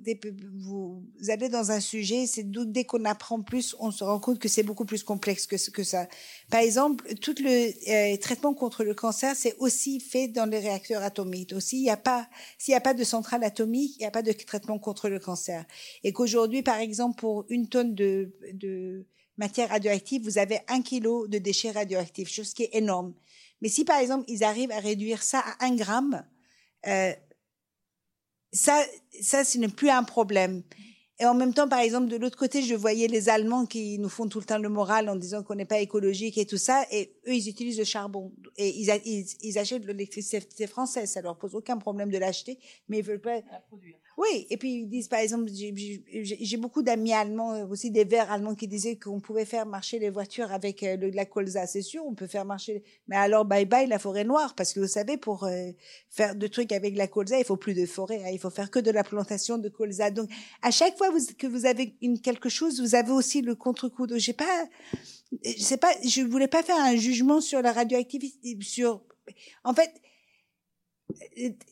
vous 0.57 1.03
allez 1.27 1.49
dans 1.49 1.69
un 1.69 1.79
sujet, 1.79 2.25
c'est 2.25 2.49
dès 2.49 2.83
qu'on 2.83 3.05
apprend 3.05 3.41
plus, 3.41 3.75
on 3.79 3.91
se 3.91 4.03
rend 4.03 4.19
compte 4.19 4.39
que 4.39 4.49
c'est 4.49 4.63
beaucoup 4.63 4.85
plus 4.85 5.03
complexe 5.03 5.45
que, 5.45 5.83
ça. 5.83 6.07
Par 6.49 6.61
exemple, 6.61 7.13
tout 7.15 7.35
le 7.37 8.13
euh, 8.13 8.17
traitement 8.17 8.55
contre 8.55 8.83
le 8.83 8.95
cancer, 8.95 9.35
c'est 9.35 9.55
aussi 9.59 9.99
fait 9.99 10.27
dans 10.27 10.49
les 10.49 10.57
réacteurs 10.57 11.03
atomiques. 11.03 11.53
Aussi, 11.53 11.77
il 11.77 11.83
n'y 11.83 11.91
a 11.91 11.97
pas, 11.97 12.27
s'il 12.57 12.71
n'y 12.71 12.77
a 12.77 12.81
pas 12.81 12.95
de 12.95 13.03
centrale 13.03 13.43
atomique, 13.43 13.95
il 13.97 13.99
n'y 13.99 14.07
a 14.07 14.11
pas 14.11 14.23
de 14.23 14.31
traitement 14.31 14.79
contre 14.79 15.07
le 15.07 15.19
cancer. 15.19 15.63
Et 16.03 16.11
qu'aujourd'hui, 16.11 16.63
par 16.63 16.79
exemple, 16.79 17.19
pour 17.19 17.45
une 17.49 17.69
tonne 17.69 17.93
de, 17.93 18.33
de 18.53 19.05
matière 19.37 19.69
radioactive, 19.69 20.23
vous 20.23 20.39
avez 20.39 20.59
un 20.69 20.81
kilo 20.81 21.27
de 21.27 21.37
déchets 21.37 21.71
radioactifs, 21.71 22.29
chose 22.29 22.55
qui 22.55 22.63
est 22.63 22.75
énorme. 22.75 23.13
Mais 23.61 23.69
si, 23.69 23.85
par 23.85 23.99
exemple, 23.99 24.25
ils 24.27 24.43
arrivent 24.43 24.71
à 24.71 24.79
réduire 24.79 25.21
ça 25.21 25.39
à 25.39 25.65
un 25.65 25.75
gramme, 25.75 26.25
euh, 26.87 27.11
ça, 28.51 28.83
ça, 29.21 29.43
ce 29.43 29.57
n'est 29.57 29.67
plus 29.67 29.89
un 29.89 30.03
problème. 30.03 30.63
Et 31.21 31.25
en 31.25 31.33
même 31.33 31.53
temps, 31.53 31.67
par 31.67 31.79
exemple, 31.79 32.07
de 32.07 32.15
l'autre 32.15 32.37
côté, 32.37 32.61
je 32.61 32.73
voyais 32.75 33.07
les 33.07 33.27
Allemands 33.27 33.65
qui 33.65 33.99
nous 33.99 34.07
font 34.07 34.29
tout 34.29 34.39
le 34.39 34.45
temps 34.45 34.57
le 34.57 34.69
moral 34.69 35.09
en 35.09 35.17
disant 35.17 35.43
qu'on 35.43 35.55
n'est 35.55 35.65
pas 35.65 35.79
écologique 35.79 36.37
et 36.37 36.45
tout 36.45 36.57
ça. 36.57 36.85
Et 36.91 37.13
eux, 37.27 37.33
ils 37.33 37.49
utilisent 37.49 37.77
le 37.77 37.83
charbon. 37.83 38.31
Et 38.55 38.69
ils, 38.69 38.89
ils, 39.03 39.25
ils 39.41 39.59
achètent 39.59 39.85
l'électricité 39.85 40.65
française. 40.65 41.11
Ça 41.11 41.21
leur 41.21 41.37
pose 41.37 41.55
aucun 41.55 41.77
problème 41.77 42.09
de 42.09 42.17
l'acheter, 42.17 42.57
mais 42.87 42.99
ils 42.99 43.03
veulent 43.03 43.19
pas 43.19 43.41
produire. 43.67 43.97
Oui, 44.19 44.47
et 44.49 44.57
puis 44.57 44.81
ils 44.81 44.89
disent 44.89 45.07
par 45.07 45.19
exemple, 45.19 45.49
j'ai 45.49 46.57
beaucoup 46.57 46.83
d'amis 46.83 47.13
allemands, 47.13 47.53
euh, 47.53 47.65
aussi 47.67 47.89
des 47.89 48.03
verts 48.03 48.29
allemands 48.29 48.53
qui 48.53 48.67
disaient 48.67 48.97
qu'on 48.97 49.21
pouvait 49.21 49.45
faire 49.45 49.65
marcher 49.65 49.97
les 49.97 50.09
voitures 50.09 50.51
avec 50.51 50.83
euh, 50.83 50.97
le, 50.97 51.09
la 51.11 51.25
colza. 51.25 51.65
C'est 51.67 51.81
sûr, 51.81 52.03
on 52.05 52.15
peut 52.15 52.27
faire 52.27 52.43
marcher, 52.43 52.83
mais 53.07 53.15
alors 53.15 53.45
bye 53.45 53.63
bye 53.63 53.87
la 53.87 53.97
forêt 53.97 54.25
noire, 54.25 54.55
parce 54.55 54.73
que 54.73 54.81
vous 54.81 54.89
savez, 54.89 55.15
pour 55.15 55.45
euh, 55.45 55.71
faire 56.09 56.35
de 56.35 56.47
trucs 56.47 56.73
avec 56.73 56.97
la 56.97 57.07
colza, 57.07 57.39
il 57.39 57.45
faut 57.45 57.55
plus 57.55 57.73
de 57.73 57.85
forêt, 57.85 58.21
hein, 58.25 58.29
il 58.33 58.39
faut 58.39 58.49
faire 58.49 58.69
que 58.69 58.79
de 58.79 58.91
la 58.91 59.05
plantation 59.05 59.57
de 59.57 59.69
colza. 59.69 60.11
Donc 60.11 60.29
à 60.63 60.71
chaque 60.71 60.97
fois 60.97 61.07
que 61.37 61.47
vous 61.47 61.65
avez 61.65 61.95
quelque 62.21 62.49
chose, 62.49 62.81
vous 62.81 62.95
avez 62.95 63.11
aussi 63.11 63.41
le 63.41 63.55
contre-coup. 63.55 64.05
Donc 64.05 64.17
j'ai 64.17 64.33
pas, 64.33 64.67
sais 65.57 65.77
pas, 65.77 65.93
je 66.03 66.23
voulais 66.23 66.49
pas 66.49 66.61
faire 66.61 66.77
un 66.77 66.97
jugement 66.97 67.39
sur 67.39 67.61
la 67.61 67.71
radioactivité, 67.71 68.57
sur, 68.59 69.01
en 69.63 69.73
fait 69.73 69.91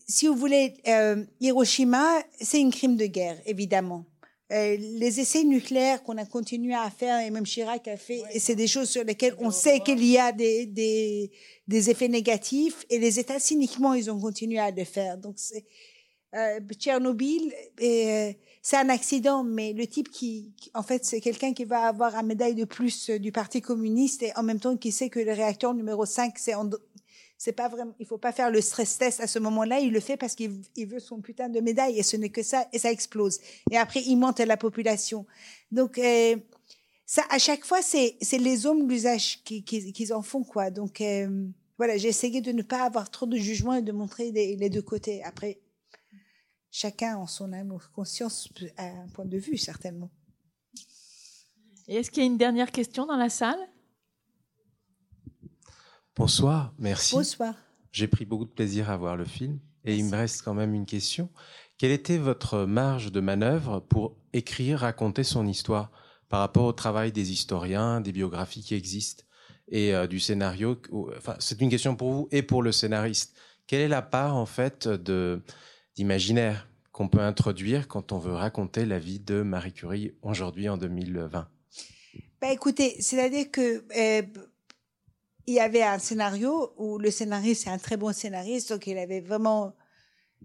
si 0.08 0.28
vous 0.28 0.36
voulez, 0.36 0.76
euh, 0.88 1.24
Hiroshima, 1.40 2.24
c'est 2.40 2.64
un 2.64 2.70
crime 2.70 2.96
de 2.96 3.06
guerre, 3.06 3.38
évidemment. 3.46 4.06
Euh, 4.54 4.78
les 4.78 5.20
essais 5.20 5.44
nucléaires 5.44 6.04
qu'on 6.04 6.18
a 6.18 6.26
continué 6.26 6.74
à 6.74 6.90
faire, 6.90 7.20
et 7.20 7.30
même 7.30 7.46
Chirac 7.46 7.86
a 7.90 7.98
fait, 7.98 8.24
et 8.32 8.40
c'est 8.40 8.56
des 8.56 8.68
choses 8.68 8.90
sur 8.90 9.04
lesquelles 9.04 9.36
on 9.40 9.52
sait 9.52 9.82
qu'il 9.82 10.04
y 10.06 10.18
a 10.18 10.32
des, 10.32 10.66
des, 10.66 11.32
des, 11.68 11.90
effets 11.90 12.08
négatifs, 12.08 12.86
et 12.90 12.98
les 12.98 13.20
États, 13.20 13.40
cyniquement, 13.40 13.94
ils 13.94 14.10
ont 14.10 14.20
continué 14.20 14.58
à 14.58 14.72
le 14.72 14.86
faire. 14.86 15.18
Donc, 15.18 15.36
c'est, 15.38 15.66
euh, 16.34 16.62
Tchernobyl, 16.74 17.54
euh, 17.82 18.32
c'est 18.62 18.78
un 18.78 18.88
accident, 18.88 19.44
mais 19.44 19.74
le 19.74 19.86
type 19.86 20.10
qui, 20.10 20.54
en 20.74 20.84
fait, 20.84 21.04
c'est 21.04 21.20
quelqu'un 21.20 21.54
qui 21.54 21.66
va 21.66 21.86
avoir 21.86 22.16
un 22.16 22.24
médaille 22.24 22.56
de 22.56 22.64
plus 22.64 23.10
du 23.10 23.34
Parti 23.34 23.60
communiste, 23.60 24.24
et 24.24 24.32
en 24.38 24.44
même 24.44 24.62
temps 24.62 24.78
qui 24.78 24.94
sait 24.94 25.10
que 25.10 25.20
le 25.20 25.34
réacteur 25.34 25.74
numéro 25.74 26.06
5, 26.06 26.38
c'est 26.38 26.56
en, 26.56 26.70
c'est 27.38 27.52
pas 27.52 27.70
vraiment, 27.70 27.94
il 28.00 28.06
faut 28.06 28.18
pas 28.18 28.32
faire 28.32 28.50
le 28.50 28.62
stress 28.62 28.98
test 28.98 29.20
à 29.20 29.28
ce 29.28 29.38
moment-là. 29.40 29.80
Il 29.80 29.92
le 29.92 30.00
fait 30.00 30.18
parce 30.18 30.34
qu'il 30.34 30.62
veut 30.88 31.00
son 31.00 31.22
putain 31.22 31.50
de 31.50 31.60
médaille 31.60 32.00
et 32.00 32.04
ce 32.04 32.18
n'est 32.18 32.30
que 32.30 32.42
ça 32.42 32.68
et 32.74 32.80
ça 32.80 32.92
explose. 32.92 33.40
Et 33.72 33.78
après, 33.78 34.02
il 34.02 34.18
monte 34.18 34.40
la 34.40 34.58
population. 34.58 35.26
Donc, 35.72 36.00
euh, 36.00 36.36
ça, 37.06 37.24
à 37.30 37.38
chaque 37.38 37.64
fois, 37.64 37.82
c'est, 37.82 38.18
les 38.34 38.66
hommes 38.66 38.90
l'usage 38.90 39.44
qu'ils 39.44 39.64
qui, 39.64 40.14
en 40.14 40.24
font, 40.24 40.44
quoi. 40.44 40.72
Donc, 40.72 41.00
euh, 41.00 41.48
voilà, 41.78 41.96
j'ai 41.98 42.10
essayé 42.10 42.42
de 42.42 42.52
ne 42.52 42.64
pas 42.64 42.84
avoir 42.84 43.10
trop 43.12 43.28
de 43.28 43.38
jugement 43.38 43.76
et 43.76 43.84
de 43.84 43.92
montrer 43.92 44.32
les, 44.32 44.70
deux 44.70 44.82
côtés. 44.82 45.24
Après, 45.24 45.60
chacun 46.72 47.18
en 47.18 47.28
son 47.28 47.54
âme 47.54 47.78
conscience 47.94 48.50
a 48.78 48.88
un 48.88 49.08
point 49.10 49.26
de 49.26 49.38
vue, 49.38 49.58
certainement. 49.58 50.10
Et 51.88 51.96
est-ce 51.96 52.10
qu'il 52.10 52.24
y 52.24 52.26
a 52.26 52.28
une 52.28 52.38
dernière 52.38 52.72
question 52.72 53.06
dans 53.06 53.16
la 53.16 53.30
salle? 53.30 53.60
Bonsoir, 56.18 56.74
merci. 56.80 57.14
Bonsoir. 57.14 57.54
J'ai 57.92 58.08
pris 58.08 58.26
beaucoup 58.26 58.46
de 58.46 58.50
plaisir 58.50 58.90
à 58.90 58.98
voir 58.98 59.16
le 59.16 59.24
film 59.24 59.60
et 59.86 59.96
il 59.96 60.06
me 60.06 60.16
reste 60.16 60.42
quand 60.42 60.56
même 60.56 60.74
une 60.74 60.88
question. 60.88 61.30
Quelle 61.78 61.92
était 61.92 62.18
votre 62.18 62.66
marge 62.66 63.12
de 63.12 63.20
manœuvre 63.20 63.82
pour 63.82 64.18
écrire, 64.34 64.80
raconter 64.80 65.24
son 65.24 65.46
histoire 65.46 65.92
par 66.28 66.40
rapport 66.40 66.66
au 66.66 66.74
travail 66.74 67.12
des 67.12 67.32
historiens, 67.32 68.02
des 68.02 68.12
biographies 68.12 68.64
qui 68.64 68.74
existent 68.74 69.26
et 69.70 69.94
euh, 69.94 70.08
du 70.08 70.20
scénario 70.20 70.82
Enfin, 71.16 71.36
c'est 71.38 71.62
une 71.62 71.70
question 71.70 71.96
pour 71.96 72.12
vous 72.12 72.28
et 72.32 72.42
pour 72.42 72.64
le 72.64 72.72
scénariste. 72.72 73.36
Quelle 73.68 73.82
est 73.82 73.88
la 73.88 74.02
part 74.02 74.36
en 74.36 74.48
fait 74.48 74.88
de 74.88 75.44
d'imaginaire 75.96 76.68
qu'on 76.92 77.10
peut 77.10 77.22
introduire 77.22 77.88
quand 77.88 78.12
on 78.12 78.18
veut 78.18 78.34
raconter 78.34 78.88
la 78.88 78.98
vie 78.98 79.20
de 79.20 79.44
Marie 79.44 79.74
Curie 79.74 80.14
aujourd'hui 80.24 80.68
en 80.68 80.78
2020 80.78 81.48
bah 82.40 82.54
écoutez, 82.54 82.96
c'est-à-dire 83.00 83.50
que 83.50 83.84
euh, 83.98 84.22
il 85.48 85.56
y 85.56 85.60
avait 85.60 85.84
un 85.84 86.00
scénario 86.00 86.74
où 86.78 86.98
le 86.98 87.10
scénariste 87.10 87.64
c'est 87.64 87.70
un 87.70 87.78
très 87.78 87.98
bon 87.98 88.14
scénariste, 88.14 88.72
donc 88.72 88.86
il 88.86 88.98
avait 88.98 89.22
vraiment 89.22 89.74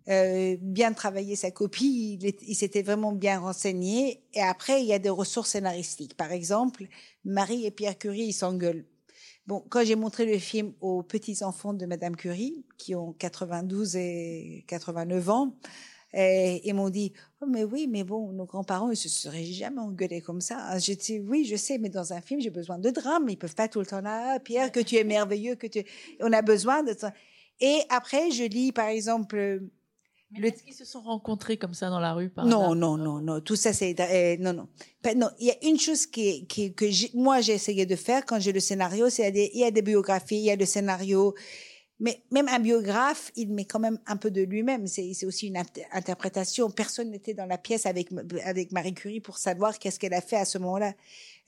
euh, 0.08 0.56
bien 0.60 0.92
travaillé 0.92 1.36
sa 1.36 1.50
copie, 1.50 2.18
il, 2.20 2.34
il 2.48 2.54
s'était 2.54 2.82
vraiment 2.82 3.12
bien 3.12 3.38
renseigné. 3.38 4.24
Et 4.34 4.40
après, 4.40 4.80
il 4.80 4.86
y 4.86 4.92
a 4.92 4.98
des 4.98 5.10
ressources 5.10 5.50
scénaristiques. 5.50 6.16
Par 6.16 6.32
exemple, 6.32 6.86
Marie 7.24 7.66
et 7.66 7.70
Pierre 7.70 7.98
Curie, 7.98 8.22
ils 8.22 8.32
s'engueulent. 8.32 8.84
Bon, 9.46 9.64
quand 9.68 9.84
j'ai 9.84 9.96
montré 9.96 10.24
le 10.24 10.38
film 10.38 10.72
aux 10.80 11.02
petits-enfants 11.02 11.74
de 11.74 11.84
Madame 11.86 12.16
Curie, 12.16 12.64
qui 12.78 12.94
ont 12.94 13.12
92 13.12 13.96
et 13.96 14.64
89 14.68 15.28
ans, 15.30 15.56
et 16.14 16.61
ils 16.68 16.75
m'ont 16.75 16.90
dit, 16.90 17.12
oh, 17.40 17.46
mais 17.48 17.64
oui, 17.64 17.87
mais 17.88 18.05
bon, 18.05 18.33
nos 18.33 18.44
grands-parents, 18.44 18.90
ils 18.90 18.96
se 18.96 19.09
seraient 19.09 19.44
jamais 19.44 19.81
engueulés 19.81 20.20
comme 20.20 20.40
ça. 20.40 20.79
J'ai 20.79 20.96
dit, 20.96 21.20
oui, 21.20 21.44
je 21.44 21.57
sais, 21.57 21.79
mais 21.79 21.88
dans 21.88 22.12
un 22.12 22.20
film, 22.20 22.40
j'ai 22.40 22.51
besoin 22.51 22.79
de 22.79 22.90
drame. 22.90 23.29
Ils 23.29 23.38
peuvent 23.38 23.55
pas 23.55 23.68
tout 23.68 23.81
le 23.81 23.87
temps 23.87 24.01
là, 24.03 24.35
ah, 24.35 24.40
Pierre, 24.40 24.70
que 24.70 24.81
tu 24.81 24.96
es 24.96 25.05
merveilleux, 25.05 25.55
que 25.55 25.66
tu, 25.66 25.85
on 26.20 26.33
a 26.33 26.42
besoin 26.42 26.83
de 26.83 26.92
ça. 26.92 27.12
Et 27.61 27.81
après, 27.88 28.31
je 28.31 28.44
lis, 28.44 28.72
par 28.72 28.88
exemple, 28.88 29.61
mais 30.38 30.48
est-ce 30.48 30.62
qu'ils 30.62 30.75
se 30.75 30.85
sont 30.85 31.01
rencontrés 31.01 31.57
comme 31.57 31.75
ça 31.75 31.90
dans 31.90 32.01
la 32.01 32.14
rue 32.14 32.31
par 32.31 32.46
Non, 32.46 32.75
non, 32.75 32.96
non, 32.96 33.20
non. 33.20 33.40
Tout 33.40 33.57
ça, 33.57 33.72
c'est 33.72 33.98
euh, 34.01 34.37
non, 34.40 34.53
non. 34.53 34.68
Non, 35.14 35.29
il 35.38 35.48
y 35.48 35.51
a 35.51 35.57
une 35.62 35.79
chose 35.79 36.07
qui, 36.07 36.46
qui 36.46 36.72
que 36.72 36.87
moi 37.16 37.40
j'ai 37.40 37.53
essayé 37.53 37.85
de 37.85 37.96
faire 37.96 38.25
quand 38.25 38.40
j'ai 38.40 38.53
le 38.53 38.61
scénario, 38.61 39.11
c'est 39.11 39.29
il 39.29 39.59
y 39.59 39.64
a 39.64 39.70
des 39.70 39.83
biographies, 39.83 40.37
il 40.37 40.44
y 40.44 40.51
a 40.51 40.57
le 40.57 40.64
scénario, 40.64 41.35
mais 42.00 42.22
même 42.31 42.48
un 42.48 42.59
biographe, 42.59 43.31
il 43.37 43.52
met 43.52 43.64
quand 43.64 43.78
même 43.78 43.98
un 44.07 44.16
peu 44.16 44.31
de 44.31 44.42
lui-même. 44.42 44.87
C'est 44.87 45.24
aussi 45.24 45.46
une 45.46 45.57
interprétation. 45.92 46.68
Personne 46.70 47.11
n'était 47.11 47.35
dans 47.35 47.46
la 47.46 47.59
pièce 47.59 47.87
avec, 47.87 48.11
Marie 48.72 48.94
Curie 48.94 49.20
pour 49.20 49.38
savoir 49.38 49.78
qu'est-ce 49.78 50.00
qu'elle 50.00 50.14
a 50.14 50.20
fait 50.20 50.37
à 50.37 50.44
ce 50.44 50.59
moment-là. 50.59 50.94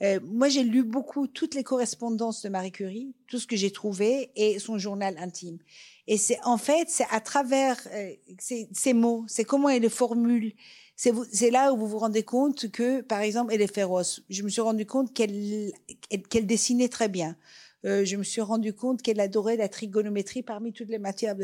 Euh, 0.03 0.21
moi, 0.23 0.49
j'ai 0.49 0.63
lu 0.63 0.83
beaucoup 0.83 1.27
toutes 1.27 1.55
les 1.55 1.65
correspondances 1.65 2.43
de 2.43 2.49
Marie 2.49 2.73
Curie, 2.73 3.15
tout 3.27 3.39
ce 3.39 3.47
que 3.47 3.57
j'ai 3.57 3.71
trouvé 3.71 4.31
et 4.37 4.59
son 4.59 4.79
journal 4.79 5.17
intime. 5.19 5.59
Et 6.07 6.19
c'est 6.19 6.39
en 6.45 6.59
fait, 6.59 6.89
c'est 6.89 7.07
à 7.11 7.21
travers 7.21 7.77
euh, 7.93 8.13
ces, 8.39 8.93
mots, 8.93 9.25
c'est 9.27 9.45
comment 9.45 9.69
elle 9.69 9.83
les 9.83 9.89
formule. 9.89 10.53
C'est 10.97 11.51
là 11.51 11.73
où 11.73 11.77
vous 11.77 11.89
vous 11.89 11.99
rendez 11.99 12.23
compte 12.23 12.71
que, 12.71 13.01
par 13.01 13.21
exemple, 13.21 13.53
elle 13.53 13.63
est 13.63 13.75
féroce. 13.75 14.23
Je 14.31 14.45
me 14.45 14.49
suis 14.49 14.61
rendu 14.61 14.87
compte 14.87 15.13
qu'elle 15.13 16.47
dessinait 16.47 16.89
très 16.89 17.09
bien. 17.09 17.37
Euh, 17.85 18.05
je 18.05 18.17
me 18.17 18.23
suis 18.23 18.41
rendu 18.41 18.73
compte 18.73 19.03
qu'elle 19.03 19.21
adorait 19.21 19.57
la 19.57 19.69
trigonométrie 19.69 20.43
parmi 20.43 20.73
toutes 20.73 20.89
les 20.89 20.99
matières. 20.99 21.37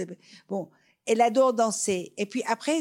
Bon, 0.48 0.68
elle 1.06 1.20
adore 1.20 1.54
danser. 1.54 2.12
Et 2.16 2.26
puis 2.26 2.42
après, 2.46 2.80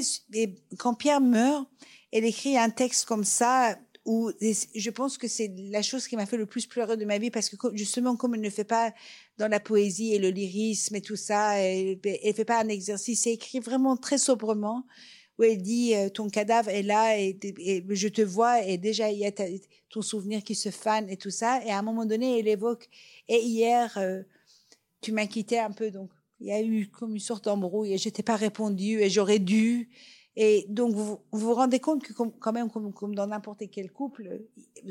quand 0.78 0.94
Pierre 0.94 1.22
meurt, 1.22 1.68
elle 2.12 2.26
écrit 2.26 2.58
un 2.58 2.70
texte 2.70 3.06
comme 3.06 3.24
ça 3.24 3.78
où 4.06 4.32
je 4.42 4.90
pense 4.90 5.18
que 5.18 5.28
c'est 5.28 5.54
la 5.58 5.82
chose 5.82 6.08
qui 6.08 6.16
m'a 6.16 6.26
fait 6.26 6.38
le 6.38 6.46
plus 6.46 6.66
pleurer 6.66 6.98
de 6.98 7.06
ma 7.06 7.18
vie 7.18 7.30
parce 7.30 7.50
que 7.50 7.58
justement 7.76 8.16
comme 8.16 8.34
elle 8.34 8.42
ne 8.42 8.50
fait 8.50 8.64
pas 8.64 8.94
dans 9.38 9.48
la 9.48 9.60
poésie 9.60 10.16
et 10.16 10.20
le 10.20 10.30
lyrisme 10.30 10.96
et 10.96 11.02
tout 11.02 11.16
ça, 11.16 11.60
elle, 11.60 12.00
elle 12.04 12.34
fait 12.34 12.46
pas 12.46 12.60
un 12.60 12.70
exercice, 12.70 13.28
elle 13.28 13.34
écrit 13.34 13.60
vraiment 13.60 13.98
très 13.98 14.18
sobrement 14.18 14.86
où 15.40 15.44
elle 15.44 15.62
dit 15.62 15.96
euh, 15.96 16.10
ton 16.10 16.30
cadavre 16.30 16.70
est 16.70 16.84
là 16.84 17.18
et, 17.18 17.40
je 17.90 18.08
te 18.08 18.22
vois 18.22 18.62
et 18.64 18.78
déjà 18.78 19.10
il 19.10 19.20
y 19.20 19.26
a 19.26 19.32
ton 19.90 20.02
souvenir 20.02 20.44
qui 20.44 20.54
se 20.54 20.70
fane 20.70 21.10
et 21.10 21.18
tout 21.18 21.32
ça 21.32 21.64
et 21.66 21.72
à 21.72 21.80
un 21.80 21.82
moment 21.82 22.06
donné 22.06 22.40
elle 22.40 22.48
évoque 22.48 22.90
et 23.28 23.40
hier 23.40 23.98
euh, 23.98 24.22
tu 25.02 25.14
m'as 25.14 25.28
quitté 25.28 25.58
un 25.58 25.72
peu 25.72 25.90
donc 25.90 26.12
il 26.42 26.48
y 26.48 26.52
a 26.52 26.62
eu 26.62 26.88
comme 26.88 27.14
une 27.14 27.20
sorte 27.20 27.46
d'embrouille 27.46 27.94
et 27.94 27.98
je 27.98 28.10
t'ai 28.10 28.24
pas 28.24 28.36
répondu 28.36 29.00
et 29.00 29.10
j'aurais 29.10 29.40
dû 29.40 29.90
et 30.42 30.66
donc, 30.70 30.94
vous 30.94 31.20
vous, 31.34 31.54
rendez 31.54 31.80
compte 31.80 32.02
que, 32.02 32.14
quand 32.14 32.54
même, 32.54 32.70
comme, 32.70 33.14
dans 33.14 33.28
n'importe 33.28 33.64
quel 33.70 33.92
couple, 33.92 34.44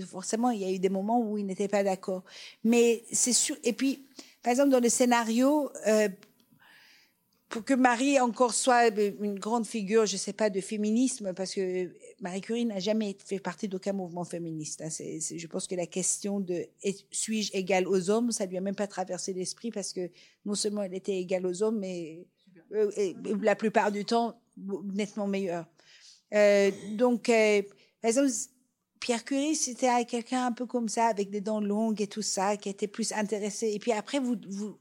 forcément, 0.07 0.51
il 0.51 0.61
y 0.61 0.65
a 0.67 0.71
eu 0.71 0.79
des 0.79 0.91
moments 0.91 1.23
où 1.23 1.39
ils 1.39 1.47
n'étaient 1.47 1.69
pas 1.69 1.83
d'accord. 1.83 2.23
Mais 2.65 3.03
c'est 3.13 3.33
sûr. 3.33 3.57
Et 3.65 3.73
puis, 3.73 4.05
par 4.43 4.51
exemple, 4.51 4.69
dans 4.69 4.81
le 4.81 4.91
scénario, 4.91 5.71
euh, 5.87 6.11
pour 7.49 7.65
que 7.65 7.73
Marie 7.73 8.21
encore 8.21 8.53
soit 8.53 8.89
une 8.89 9.39
grande 9.39 9.67
figure, 9.67 10.05
je 10.05 10.15
ne 10.15 10.19
sais 10.19 10.35
pas, 10.35 10.51
de 10.51 10.61
féminisme, 10.61 11.33
parce 11.33 11.55
que 11.55 11.91
Marie 12.21 12.43
Curie 12.43 12.67
n'a 12.67 12.79
jamais 12.79 13.17
fait 13.25 13.39
partie 13.39 13.69
d'aucun 13.69 13.95
mouvement 13.95 14.25
féministe. 14.25 14.83
Hein. 14.83 14.89
je 14.91 15.47
pense 15.47 15.67
que 15.67 15.75
la 15.75 15.87
question 15.87 16.41
de 16.41 16.67
suis-je 17.11 17.57
égale 17.57 17.89
aux 17.89 18.11
hommes, 18.11 18.33
ça 18.33 18.45
lui 18.45 18.59
a 18.59 18.61
même 18.61 18.75
pas 18.75 18.87
traversé 18.87 19.33
l'esprit, 19.33 19.71
parce 19.71 19.95
que 19.95 20.11
non 20.45 20.55
seulement 20.55 20.83
elle 20.83 20.95
était 20.95 21.19
égale 21.19 21.47
aux 21.47 21.63
hommes, 21.63 21.79
mais 21.79 22.27
euh, 22.73 22.91
la 23.41 23.57
plupart 23.57 23.93
du 23.93 24.05
temps, 24.05 24.39
nettement 24.93 25.27
meilleur. 25.27 25.67
Euh, 26.35 26.71
donc, 26.93 27.31
euh, 27.31 27.63
par 28.03 28.11
exemple, 28.11 28.31
Pierre 29.01 29.25
Curie, 29.25 29.55
c'était 29.55 30.05
quelqu'un 30.05 30.47
un 30.47 30.53
peu 30.53 30.67
comme 30.67 30.89
ça, 30.89 31.07
avec 31.07 31.31
des 31.31 31.41
dents 31.41 31.61
longues 31.61 32.03
et 32.03 32.09
tout 32.09 32.21
ça, 32.21 32.59
qui 32.59 32.69
était 32.69 32.89
plus 32.89 33.13
intéressé. 33.13 33.73
Et 33.73 33.79
puis 33.79 33.93
après, 33.93 34.19
vous, 34.19 34.37
vous, 34.49 34.77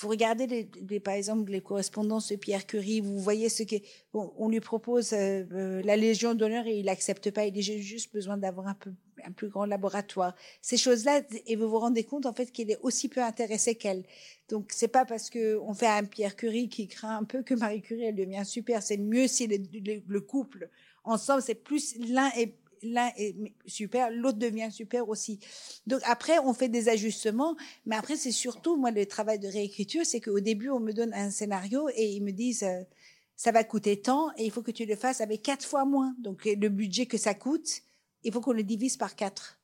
vous 0.00 0.08
regardez, 0.08 0.46
les, 0.88 1.00
par 1.00 1.12
exemple, 1.12 1.50
les 1.52 1.60
correspondances 1.60 2.32
de 2.32 2.36
Pierre 2.36 2.66
Curie, 2.66 3.00
vous 3.00 3.18
voyez 3.18 3.50
ce 3.50 3.64
que 3.64 3.76
on 4.14 4.48
lui 4.48 4.60
propose 4.60 5.12
euh, 5.12 5.82
la 5.84 5.96
Légion 5.96 6.34
d'honneur 6.34 6.66
et 6.66 6.78
il 6.78 6.86
n'accepte 6.86 7.30
pas. 7.30 7.44
Il 7.44 7.60
j'ai 7.60 7.82
juste 7.82 8.10
besoin 8.12 8.38
d'avoir 8.38 8.66
un 8.66 8.74
peu 8.74 8.92
un 9.26 9.32
plus 9.32 9.48
grand 9.48 9.66
laboratoire. 9.66 10.34
Ces 10.62 10.78
choses-là, 10.78 11.20
et 11.46 11.54
vous 11.54 11.68
vous 11.68 11.78
rendez 11.78 12.04
compte 12.04 12.24
en 12.24 12.32
fait 12.32 12.50
qu'il 12.50 12.70
est 12.70 12.78
aussi 12.80 13.10
peu 13.10 13.22
intéressé 13.22 13.74
qu'elle. 13.74 14.04
Donc 14.48 14.70
c'est 14.72 14.88
pas 14.88 15.04
parce 15.04 15.28
que 15.28 15.58
on 15.58 15.74
fait 15.74 15.86
un 15.86 16.04
Pierre 16.04 16.34
Curie 16.34 16.70
qui 16.70 16.88
craint 16.88 17.18
un 17.18 17.24
peu 17.24 17.42
que 17.42 17.52
Marie 17.52 17.82
Curie 17.82 18.04
elle 18.04 18.16
devient 18.16 18.46
super. 18.46 18.82
C'est 18.82 18.96
mieux 18.96 19.28
si 19.28 19.46
le, 19.46 20.20
couple 20.20 20.70
ensemble, 21.04 21.42
c'est 21.42 21.54
plus 21.54 21.96
l'un 21.98 22.30
est 22.38 22.54
l'un 22.82 23.10
est 23.16 23.34
super, 23.66 24.10
l'autre 24.10 24.38
devient 24.38 24.70
super 24.70 25.08
aussi. 25.08 25.38
Donc 25.86 26.00
après, 26.04 26.38
on 26.38 26.54
fait 26.54 26.68
des 26.68 26.88
ajustements, 26.88 27.56
mais 27.86 27.96
après, 27.96 28.16
c'est 28.16 28.32
surtout, 28.32 28.76
moi, 28.76 28.90
le 28.90 29.06
travail 29.06 29.38
de 29.38 29.48
réécriture, 29.48 30.04
c'est 30.04 30.20
qu'au 30.20 30.40
début, 30.40 30.70
on 30.70 30.80
me 30.80 30.92
donne 30.92 31.12
un 31.14 31.30
scénario 31.30 31.88
et 31.94 32.10
ils 32.10 32.22
me 32.22 32.32
disent, 32.32 32.62
euh, 32.62 32.82
ça 33.36 33.52
va 33.52 33.64
coûter 33.64 34.00
tant 34.00 34.30
et 34.36 34.44
il 34.44 34.50
faut 34.50 34.62
que 34.62 34.70
tu 34.70 34.84
le 34.84 34.96
fasses 34.96 35.20
avec 35.20 35.42
quatre 35.42 35.64
fois 35.64 35.84
moins. 35.84 36.14
Donc 36.18 36.44
le 36.44 36.68
budget 36.68 37.06
que 37.06 37.16
ça 37.16 37.34
coûte, 37.34 37.82
il 38.22 38.32
faut 38.32 38.40
qu'on 38.40 38.52
le 38.52 38.62
divise 38.62 38.96
par 38.96 39.16
quatre. 39.16 39.58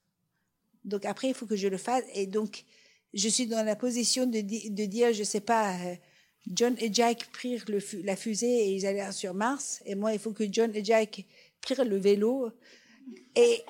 Donc 0.84 1.04
après, 1.04 1.28
il 1.28 1.34
faut 1.34 1.46
que 1.46 1.56
je 1.56 1.68
le 1.68 1.76
fasse. 1.76 2.04
Et 2.14 2.26
donc, 2.26 2.64
je 3.12 3.28
suis 3.28 3.46
dans 3.46 3.62
la 3.64 3.76
position 3.76 4.26
de, 4.26 4.40
dire, 4.40 5.12
je 5.12 5.24
sais 5.24 5.40
pas, 5.40 5.74
euh, 5.74 5.94
John 6.50 6.74
et 6.78 6.92
Jack 6.92 7.28
prirent 7.32 7.64
la 8.04 8.16
fusée 8.16 8.46
et 8.46 8.74
ils 8.74 8.86
allèrent 8.86 9.12
sur 9.12 9.34
Mars. 9.34 9.82
Et 9.84 9.94
moi, 9.94 10.12
il 10.12 10.18
faut 10.18 10.32
que 10.32 10.44
John 10.50 10.74
et 10.74 10.84
Jack 10.84 11.24
prirent 11.60 11.84
le 11.84 11.96
vélo. 11.96 12.50
Et, 13.34 13.62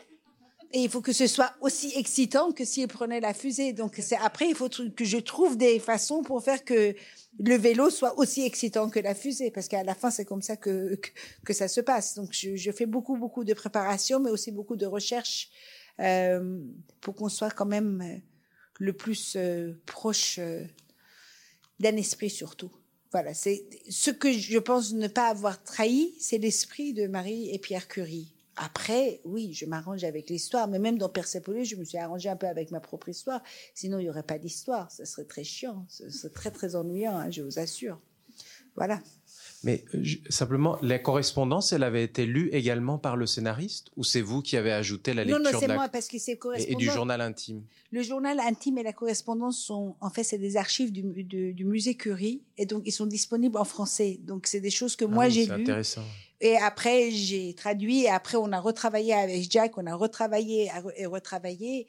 il 0.72 0.90
faut 0.90 1.00
que 1.00 1.12
ce 1.12 1.26
soit 1.26 1.54
aussi 1.60 1.92
excitant 1.96 2.52
que 2.52 2.64
s'ils 2.64 2.88
prenaient 2.88 3.20
la 3.20 3.32
fusée. 3.32 3.72
Donc 3.72 3.98
c'est 4.02 4.16
après, 4.16 4.48
il 4.48 4.54
faut 4.54 4.68
que 4.68 5.04
je 5.04 5.16
trouve 5.16 5.56
des 5.56 5.78
façons 5.78 6.22
pour 6.22 6.42
faire 6.42 6.64
que 6.64 6.94
le 7.38 7.56
vélo 7.56 7.90
soit 7.90 8.18
aussi 8.18 8.42
excitant 8.42 8.88
que 8.88 8.98
la 8.98 9.14
fusée, 9.14 9.50
parce 9.50 9.68
qu'à 9.68 9.84
la 9.84 9.94
fin, 9.94 10.10
c'est 10.10 10.24
comme 10.24 10.42
ça 10.42 10.56
que, 10.56 10.98
que, 11.44 11.52
ça 11.52 11.68
se 11.68 11.80
passe. 11.80 12.14
Donc, 12.14 12.32
je, 12.32 12.70
fais 12.72 12.86
beaucoup, 12.86 13.16
beaucoup 13.16 13.44
de 13.44 13.54
préparation, 13.54 14.20
mais 14.20 14.30
aussi 14.30 14.52
beaucoup 14.52 14.76
de 14.76 14.86
recherche 14.86 15.50
euh, 16.00 16.60
pour 17.00 17.14
qu'on 17.14 17.28
soit 17.28 17.50
quand 17.50 17.66
même 17.66 18.02
euh, 18.02 18.18
le 18.80 18.92
plus 18.92 19.34
euh, 19.36 19.72
proche 19.86 20.40
d'un 21.78 21.96
esprit 21.96 22.30
surtout. 22.30 22.70
Voilà, 23.12 23.34
c'est 23.34 23.66
ce 23.88 24.10
que 24.10 24.32
je 24.32 24.58
pense 24.58 24.92
ne 24.92 25.08
pas 25.08 25.28
avoir 25.28 25.62
trahi, 25.62 26.14
c'est 26.18 26.38
l'esprit 26.38 26.92
de 26.92 27.06
Marie 27.06 27.50
et 27.50 27.58
Pierre 27.58 27.88
Curie. 27.88 28.35
Après, 28.56 29.20
oui, 29.24 29.52
je 29.52 29.66
m'arrange 29.66 30.04
avec 30.04 30.30
l'histoire, 30.30 30.66
mais 30.66 30.78
même 30.78 30.96
dans 30.96 31.10
Persepolis, 31.10 31.66
je 31.66 31.76
me 31.76 31.84
suis 31.84 31.98
arrangé 31.98 32.28
un 32.28 32.36
peu 32.36 32.46
avec 32.46 32.70
ma 32.70 32.80
propre 32.80 33.08
histoire. 33.08 33.42
Sinon, 33.74 33.98
il 33.98 34.04
n'y 34.04 34.10
aurait 34.10 34.22
pas 34.22 34.38
d'histoire. 34.38 34.90
Ce 34.90 35.04
serait 35.04 35.24
très 35.24 35.44
chiant. 35.44 35.84
Ce 35.88 36.08
serait 36.08 36.32
très, 36.32 36.50
très 36.50 36.74
ennuyant, 36.74 37.16
hein, 37.16 37.30
je 37.30 37.42
vous 37.42 37.58
assure. 37.58 38.00
Voilà. 38.74 39.00
Mais 39.62 39.84
euh, 39.94 40.04
simplement, 40.28 40.78
la 40.82 40.98
correspondance, 40.98 41.72
elle 41.72 41.82
avait 41.82 42.04
été 42.04 42.26
lue 42.26 42.50
également 42.52 42.98
par 42.98 43.16
le 43.16 43.26
scénariste 43.26 43.90
ou 43.96 44.04
c'est 44.04 44.20
vous 44.20 44.42
qui 44.42 44.56
avez 44.56 44.70
ajouté 44.70 45.14
la 45.14 45.24
lecture 45.24 45.42
Non, 45.42 45.50
non, 45.50 45.58
c'est 45.58 45.68
moi 45.68 45.88
parce 45.88 46.08
que 46.08 46.18
c'est 46.18 46.36
correspondance. 46.36 46.72
Et, 46.72 46.76
du 46.76 46.90
journal 46.90 47.20
intime. 47.20 47.62
Le 47.90 48.02
journal 48.02 48.38
intime 48.40 48.78
et 48.78 48.82
la 48.82 48.92
correspondance 48.92 49.58
sont, 49.58 49.96
en 50.00 50.10
fait, 50.10 50.24
c'est 50.24 50.38
des 50.38 50.56
archives 50.56 50.92
du, 50.92 51.24
du, 51.24 51.64
musée 51.64 51.94
Curie 51.94 52.42
et 52.58 52.66
donc 52.66 52.82
ils 52.86 52.92
sont 52.92 53.06
disponibles 53.06 53.56
en 53.56 53.64
français. 53.64 54.20
Donc 54.22 54.46
c'est 54.46 54.60
des 54.60 54.70
choses 54.70 54.94
que 54.94 55.04
ah 55.04 55.08
moi 55.08 55.28
j'ai 55.28 55.42
lues. 55.42 55.46
C'est 55.46 55.60
intéressant. 55.62 56.04
Et 56.40 56.56
après, 56.56 57.10
j'ai 57.10 57.54
traduit. 57.54 58.02
Et 58.02 58.08
après, 58.08 58.36
on 58.36 58.52
a 58.52 58.60
retravaillé 58.60 59.14
avec 59.14 59.50
Jack. 59.50 59.78
On 59.78 59.86
a 59.86 59.94
retravaillé 59.94 60.70
et 60.96 61.06
retravaillé 61.06 61.86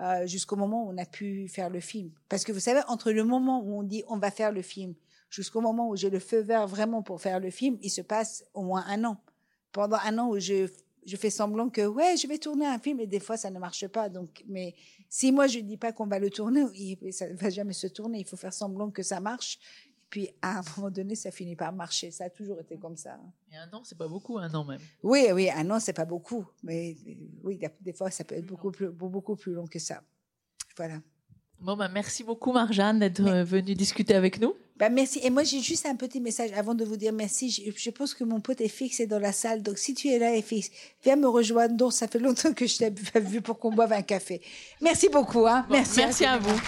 euh, 0.00 0.26
jusqu'au 0.26 0.56
moment 0.56 0.86
où 0.86 0.92
on 0.92 0.96
a 0.96 1.04
pu 1.04 1.46
faire 1.48 1.68
le 1.68 1.80
film. 1.80 2.10
Parce 2.28 2.44
que 2.44 2.52
vous 2.52 2.60
savez, 2.60 2.80
entre 2.88 3.12
le 3.12 3.22
moment 3.22 3.62
où 3.62 3.78
on 3.78 3.82
dit 3.82 4.02
on 4.08 4.16
va 4.16 4.30
faire 4.30 4.50
le 4.50 4.62
film 4.62 4.94
jusqu'au 5.28 5.60
moment 5.60 5.90
où 5.90 5.96
j'ai 5.96 6.08
le 6.08 6.18
feu 6.18 6.40
vert 6.40 6.66
vraiment 6.66 7.02
pour 7.02 7.20
faire 7.20 7.38
le 7.38 7.50
film, 7.50 7.78
il 7.82 7.90
se 7.90 8.00
passe 8.00 8.44
au 8.54 8.62
moins 8.62 8.84
un 8.86 9.04
an. 9.04 9.18
Pendant 9.72 9.98
un 10.02 10.18
an 10.18 10.30
où 10.30 10.38
je, 10.38 10.68
je 11.04 11.16
fais 11.16 11.28
semblant 11.28 11.68
que 11.68 11.86
ouais, 11.86 12.16
je 12.16 12.26
vais 12.26 12.38
tourner 12.38 12.66
un 12.66 12.78
film 12.78 12.98
et 13.00 13.06
des 13.06 13.20
fois 13.20 13.36
ça 13.36 13.50
ne 13.50 13.58
marche 13.58 13.86
pas. 13.88 14.08
Donc, 14.08 14.42
mais 14.48 14.74
si 15.10 15.32
moi 15.32 15.46
je 15.46 15.58
dis 15.60 15.76
pas 15.76 15.92
qu'on 15.92 16.06
va 16.06 16.18
le 16.18 16.30
tourner, 16.30 16.64
ça 17.12 17.28
ne 17.28 17.36
va 17.36 17.50
jamais 17.50 17.74
se 17.74 17.86
tourner. 17.86 18.20
Il 18.20 18.26
faut 18.26 18.36
faire 18.36 18.54
semblant 18.54 18.90
que 18.90 19.02
ça 19.02 19.20
marche 19.20 19.58
puis 20.10 20.28
à 20.42 20.58
un 20.58 20.62
moment 20.76 20.90
donné, 20.90 21.14
ça 21.14 21.30
finit 21.30 21.54
par 21.54 21.72
marcher. 21.72 22.10
Ça 22.10 22.24
a 22.24 22.30
toujours 22.30 22.60
été 22.60 22.76
comme 22.76 22.96
ça. 22.96 23.18
Et 23.52 23.56
un 23.56 23.72
an, 23.72 23.82
c'est 23.84 23.96
pas 23.96 24.08
beaucoup, 24.08 24.38
un 24.38 24.52
an 24.52 24.64
même. 24.64 24.80
Oui, 25.04 25.28
oui, 25.32 25.48
un 25.48 25.70
an, 25.70 25.78
c'est 25.78 25.92
pas 25.92 26.04
beaucoup. 26.04 26.44
Mais 26.64 26.96
oui, 27.44 27.60
des 27.80 27.92
fois, 27.92 28.10
ça 28.10 28.24
peut 28.24 28.34
être 28.34 28.46
beaucoup 28.46 28.72
plus, 28.72 28.90
beaucoup 28.90 29.36
plus 29.36 29.52
long 29.52 29.66
que 29.66 29.78
ça. 29.78 30.02
Voilà. 30.76 31.00
Bon, 31.60 31.76
bah, 31.76 31.88
merci 31.88 32.24
beaucoup, 32.24 32.52
Marjane, 32.52 32.98
d'être 32.98 33.22
venue 33.22 33.74
discuter 33.74 34.14
avec 34.14 34.40
nous. 34.40 34.54
Bah, 34.76 34.88
merci. 34.88 35.20
Et 35.22 35.30
moi, 35.30 35.44
j'ai 35.44 35.60
juste 35.60 35.86
un 35.86 35.94
petit 35.94 36.20
message 36.20 36.50
avant 36.56 36.74
de 36.74 36.84
vous 36.84 36.96
dire 36.96 37.12
merci. 37.12 37.72
Je, 37.76 37.90
pense 37.90 38.14
que 38.14 38.24
mon 38.24 38.40
pote 38.40 38.60
est 38.62 38.68
fixe 38.68 39.02
dans 39.02 39.18
la 39.18 39.30
salle. 39.30 39.62
Donc, 39.62 39.78
si 39.78 39.94
tu 39.94 40.08
es 40.08 40.18
là, 40.18 40.40
fixe, 40.42 40.70
viens 41.04 41.16
me 41.16 41.28
rejoindre. 41.28 41.76
Donc, 41.76 41.92
ça 41.92 42.08
fait 42.08 42.18
longtemps 42.18 42.52
que 42.52 42.66
je 42.66 42.78
t'ai 42.78 42.90
pas 43.12 43.20
vu 43.20 43.42
pour 43.42 43.58
qu'on 43.58 43.70
boive 43.70 43.92
un 43.92 44.02
café. 44.02 44.40
Merci 44.80 45.08
beaucoup. 45.08 45.46
Hein. 45.46 45.66
merci, 45.70 46.00
merci 46.00 46.24
à 46.24 46.38
vous. 46.38 46.60